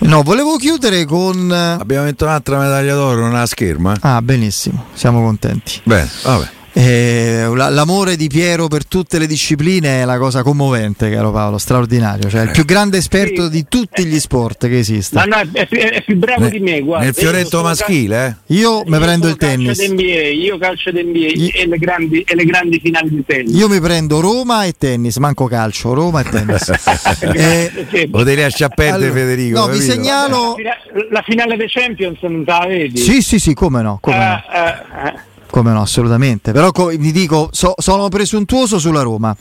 No, 0.00 0.22
volevo 0.22 0.56
chiudere 0.56 1.04
con. 1.04 1.50
Abbiamo 1.50 2.04
vinto 2.04 2.24
un'altra 2.24 2.58
medaglia 2.58 2.94
d'oro, 2.94 3.34
ha 3.34 3.46
scherma. 3.46 3.96
Ah, 4.00 4.22
benissimo, 4.22 4.86
siamo 4.94 5.20
contenti. 5.22 5.80
Beh, 5.84 6.08
vabbè. 6.22 6.56
Eh, 6.80 7.50
l'amore 7.56 8.14
di 8.14 8.28
Piero 8.28 8.68
per 8.68 8.86
tutte 8.86 9.18
le 9.18 9.26
discipline 9.26 10.02
è 10.02 10.04
la 10.04 10.16
cosa 10.16 10.44
commovente, 10.44 11.10
caro 11.10 11.32
Paolo, 11.32 11.58
straordinario. 11.58 12.30
Cioè, 12.30 12.42
il 12.42 12.50
più 12.52 12.64
grande 12.64 12.98
esperto 12.98 13.46
sì. 13.46 13.50
di 13.50 13.66
tutti 13.68 14.04
gli 14.04 14.20
sport 14.20 14.68
che 14.68 14.78
esista. 14.78 15.26
Ma 15.26 15.42
no, 15.42 15.50
è, 15.54 15.66
più, 15.66 15.76
è 15.76 16.00
più 16.04 16.16
bravo 16.16 16.44
ne, 16.44 16.50
di 16.50 16.60
me. 16.60 16.80
Guarda. 16.80 17.06
Nel 17.06 17.14
fioretto 17.14 17.62
maschile, 17.62 18.44
eh? 18.46 18.54
Io 18.54 18.84
mi 18.86 18.96
prendo 18.98 19.26
il 19.26 19.36
tennis. 19.36 19.76
NBA, 19.76 20.28
io 20.28 20.56
calcio 20.56 20.92
d'NBA 20.92 21.18
io, 21.34 21.50
e, 21.52 21.66
le 21.66 21.78
grandi, 21.78 22.20
e 22.20 22.36
le 22.36 22.44
grandi 22.44 22.78
finali 22.78 23.08
di 23.08 23.24
tennis. 23.26 23.58
Io 23.58 23.68
mi 23.68 23.80
prendo 23.80 24.20
Roma 24.20 24.62
e 24.62 24.74
tennis, 24.78 25.16
manco 25.16 25.46
calcio, 25.46 25.94
Roma 25.94 26.20
e 26.20 26.24
tennis. 26.30 26.70
eh, 27.34 28.08
Lo 28.08 28.22
devi 28.22 28.40
lasciare 28.40 28.72
perdere, 28.76 29.06
allora, 29.06 29.20
Federico. 29.20 29.58
No, 29.58 29.66
vi 29.66 29.80
segnalo. 29.80 30.54
La, 30.62 30.76
la, 31.10 31.22
finale 31.22 31.56
dei 31.56 31.68
Champions 31.68 32.20
non 32.22 32.44
te 32.44 32.52
la 32.52 32.66
vedi? 32.68 32.98
Sì, 32.98 33.20
sì, 33.20 33.40
sì, 33.40 33.52
come 33.52 33.82
no. 33.82 33.98
Come 34.00 34.16
uh, 34.16 34.20
no. 34.20 34.42
Uh, 34.52 35.06
uh. 35.06 35.36
Come 35.50 35.72
no, 35.72 35.80
assolutamente. 35.80 36.52
Però 36.52 36.70
co- 36.72 36.88
vi 36.88 37.12
dico, 37.12 37.48
so, 37.52 37.74
sono 37.78 38.08
presuntuoso 38.08 38.78
sulla 38.78 39.02
Roma 39.02 39.36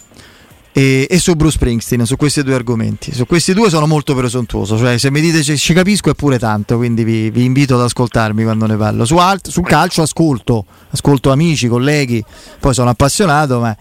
e, 0.77 1.07
e, 1.09 1.19
su 1.19 1.33
Bruce 1.33 1.55
Springsteen, 1.55 2.05
su 2.05 2.15
questi 2.17 2.43
due 2.43 2.53
argomenti. 2.53 3.11
Su 3.11 3.25
questi 3.25 3.53
due 3.53 3.69
sono 3.69 3.87
molto 3.87 4.13
presuntuoso. 4.13 4.77
Cioè, 4.77 4.97
se 4.97 5.09
mi 5.09 5.21
dite 5.21 5.41
ci, 5.41 5.57
ci 5.57 5.73
capisco 5.73 6.11
è 6.11 6.13
pure 6.13 6.37
tanto, 6.37 6.77
quindi 6.77 7.03
vi, 7.03 7.31
vi, 7.31 7.43
invito 7.43 7.75
ad 7.75 7.81
ascoltarmi 7.81 8.43
quando 8.43 8.67
ne 8.67 8.77
parlo. 8.77 9.03
Su 9.03 9.17
alt- 9.17 9.49
sul 9.49 9.65
calcio 9.65 10.03
ascolto, 10.03 10.65
ascolto 10.91 11.31
amici, 11.31 11.67
colleghi, 11.67 12.23
poi 12.59 12.73
sono 12.73 12.89
appassionato. 12.89 13.59
Ma... 13.59 13.75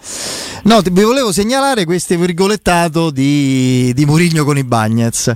No, 0.65 0.81
vi 0.81 1.03
volevo 1.03 1.33
segnalare 1.33 1.85
questo 1.85 2.17
virgolettato 2.17 3.11
di, 3.11 3.93
di 3.95 4.05
Murigno 4.07 4.45
con 4.45 4.57
i 4.57 4.65
Bagnets 4.65 5.35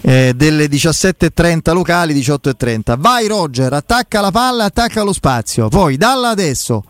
eh, 0.00 0.32
delle 0.34 0.66
17.30 0.66 1.72
locali, 1.72 2.14
18.30. 2.14 2.98
Vai 2.98 3.26
Roger, 3.26 3.72
attacca 3.72 4.20
la 4.20 4.30
palla, 4.30 4.64
attacca 4.64 5.02
lo 5.02 5.12
spazio. 5.12 5.68
Poi 5.68 5.96
dalla 5.96 6.28
adesso. 6.28 6.84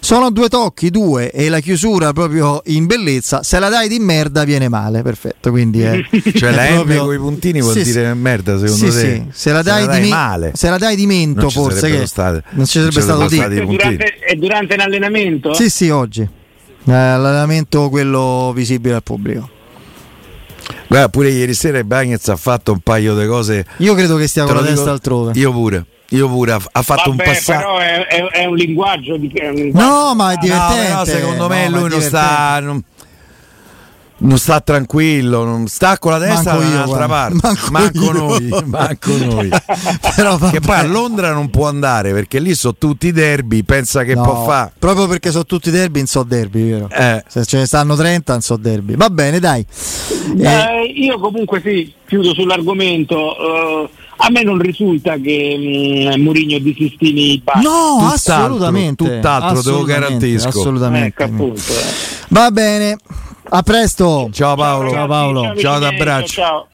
Sono 0.00 0.30
due 0.30 0.48
tocchi, 0.48 0.90
due 0.90 1.32
e 1.32 1.48
la 1.48 1.58
chiusura 1.58 2.12
proprio 2.12 2.62
in 2.66 2.86
bellezza. 2.86 3.42
Se 3.42 3.58
la 3.58 3.68
dai 3.68 3.88
di 3.88 3.98
merda 3.98 4.44
viene 4.44 4.68
male, 4.68 5.02
perfetto. 5.02 5.50
Quindi 5.50 5.82
è, 5.82 6.00
cioè 6.34 6.52
la 6.52 6.66
proprio... 6.66 7.02
M 7.02 7.06
con 7.06 7.14
i 7.14 7.18
puntini 7.18 7.60
vuol 7.60 7.74
sì, 7.74 7.82
dire 7.82 8.12
sì. 8.12 8.18
merda 8.18 8.58
secondo 8.58 8.90
sì, 8.92 9.00
te? 9.00 9.14
Sì. 9.14 9.26
Se 9.32 9.52
la 9.52 9.62
dai, 9.62 9.80
se 9.80 9.86
la 9.86 9.92
dai 9.92 10.02
di 10.02 10.08
male. 10.08 10.52
Se 10.54 10.70
la 10.70 10.78
dai 10.78 10.96
di 10.96 11.06
mento 11.06 11.40
non 11.40 11.50
forse 11.50 11.90
che 11.90 12.06
state, 12.06 12.44
non 12.50 12.64
ci 12.66 12.78
sarebbe 12.78 13.00
stato 13.00 13.26
di 13.26 13.66
durante, 13.66 14.18
è 14.20 14.34
durante 14.36 14.76
l'allenamento? 14.76 15.52
Sì, 15.52 15.68
sì, 15.68 15.88
oggi. 15.88 16.20
Eh, 16.20 16.30
l'allenamento 16.84 17.88
quello 17.88 18.52
visibile 18.54 18.94
al 18.94 19.02
pubblico. 19.02 19.56
Guarda, 20.86 21.08
pure 21.08 21.30
ieri 21.30 21.54
sera 21.54 21.82
Bagnez 21.84 22.28
ha 22.28 22.36
fatto 22.36 22.72
un 22.72 22.80
paio 22.80 23.14
di 23.16 23.26
cose. 23.26 23.66
Io 23.78 23.94
credo 23.94 24.16
che 24.16 24.26
stia 24.26 24.44
con 24.44 24.54
la 24.54 24.62
testa 24.62 24.90
altrove. 24.90 25.32
Io 25.34 25.52
pure. 25.52 25.84
Io 26.10 26.26
pure 26.28 26.52
ha 26.52 26.82
fatto 26.82 27.10
Vabbè, 27.10 27.22
un 27.22 27.32
passaggio. 27.32 27.58
Però 27.58 27.78
è, 27.78 28.06
è, 28.06 28.24
è, 28.28 28.44
un 28.46 28.54
linguaggio 28.54 29.16
di. 29.16 29.28
È 29.28 29.48
un 29.48 29.54
linguaggio. 29.54 29.86
No, 29.86 30.14
ma 30.14 30.32
è 30.32 30.36
divertente. 30.36 30.92
No, 30.92 31.04
secondo 31.04 31.48
me 31.48 31.68
no, 31.68 31.80
lui 31.80 31.88
non 31.90 32.00
sta. 32.00 32.58
Non 32.60 32.82
non 34.20 34.38
sta 34.38 34.60
tranquillo, 34.60 35.44
non 35.44 35.66
sta 35.68 35.98
con 35.98 36.12
la 36.12 36.18
testa 36.18 36.56
da 36.56 36.66
un'altra 36.66 37.06
parte. 37.06 37.38
Manco, 37.42 37.70
manco 37.70 38.12
noi, 38.12 38.48
manco 38.66 39.16
noi. 39.16 39.48
Però, 40.16 40.38
che 40.50 40.60
poi 40.60 40.76
a 40.76 40.82
Londra 40.82 41.32
non 41.32 41.50
può 41.50 41.68
andare 41.68 42.12
perché 42.12 42.40
lì 42.40 42.54
sono 42.54 42.74
tutti 42.76 43.12
derby, 43.12 43.62
pensa 43.62 44.02
che 44.02 44.14
no, 44.14 44.22
può 44.22 44.44
fare. 44.44 44.72
Proprio 44.78 45.06
perché 45.06 45.30
sono 45.30 45.44
tutti 45.44 45.70
derby, 45.70 46.00
in 46.00 46.06
so 46.06 46.24
derby, 46.24 46.68
vero? 46.68 46.88
Eh. 46.90 47.22
Se 47.28 47.44
ce 47.44 47.58
ne 47.58 47.66
stanno 47.66 47.94
30, 47.94 48.34
in 48.34 48.40
so 48.40 48.56
derby. 48.56 48.96
Va 48.96 49.10
bene, 49.10 49.38
dai. 49.38 49.64
Eh, 50.38 50.92
io 50.94 51.18
comunque 51.18 51.60
sì, 51.60 51.92
chiudo 52.06 52.34
sull'argomento. 52.34 53.16
Uh, 53.16 53.88
a 54.20 54.30
me 54.30 54.42
non 54.42 54.58
risulta 54.58 55.16
che 55.16 56.10
um, 56.12 56.20
Murigno 56.20 56.58
di 56.58 56.74
Sistini 56.76 57.40
No, 57.62 57.98
tutt'altro, 58.00 58.32
assolutamente. 58.32 59.04
Tutt'altro, 59.04 59.62
te 59.62 59.70
lo 59.70 59.84
garantisco. 59.84 60.48
Assolutamente. 60.48 61.22
Ecco, 61.22 61.32
appunto, 61.32 61.72
eh. 61.72 62.26
Va 62.28 62.50
bene. 62.50 62.98
A 63.50 63.62
presto. 63.62 64.28
Ciao 64.30 64.56
Paolo. 64.56 64.90
Ciao, 64.90 65.06
Paolo. 65.06 65.42
Ciao, 65.42 65.54
ciao, 65.54 65.62
ciao 65.62 65.78
d'abbraccio. 65.78 66.42
Ciao. 66.42 66.66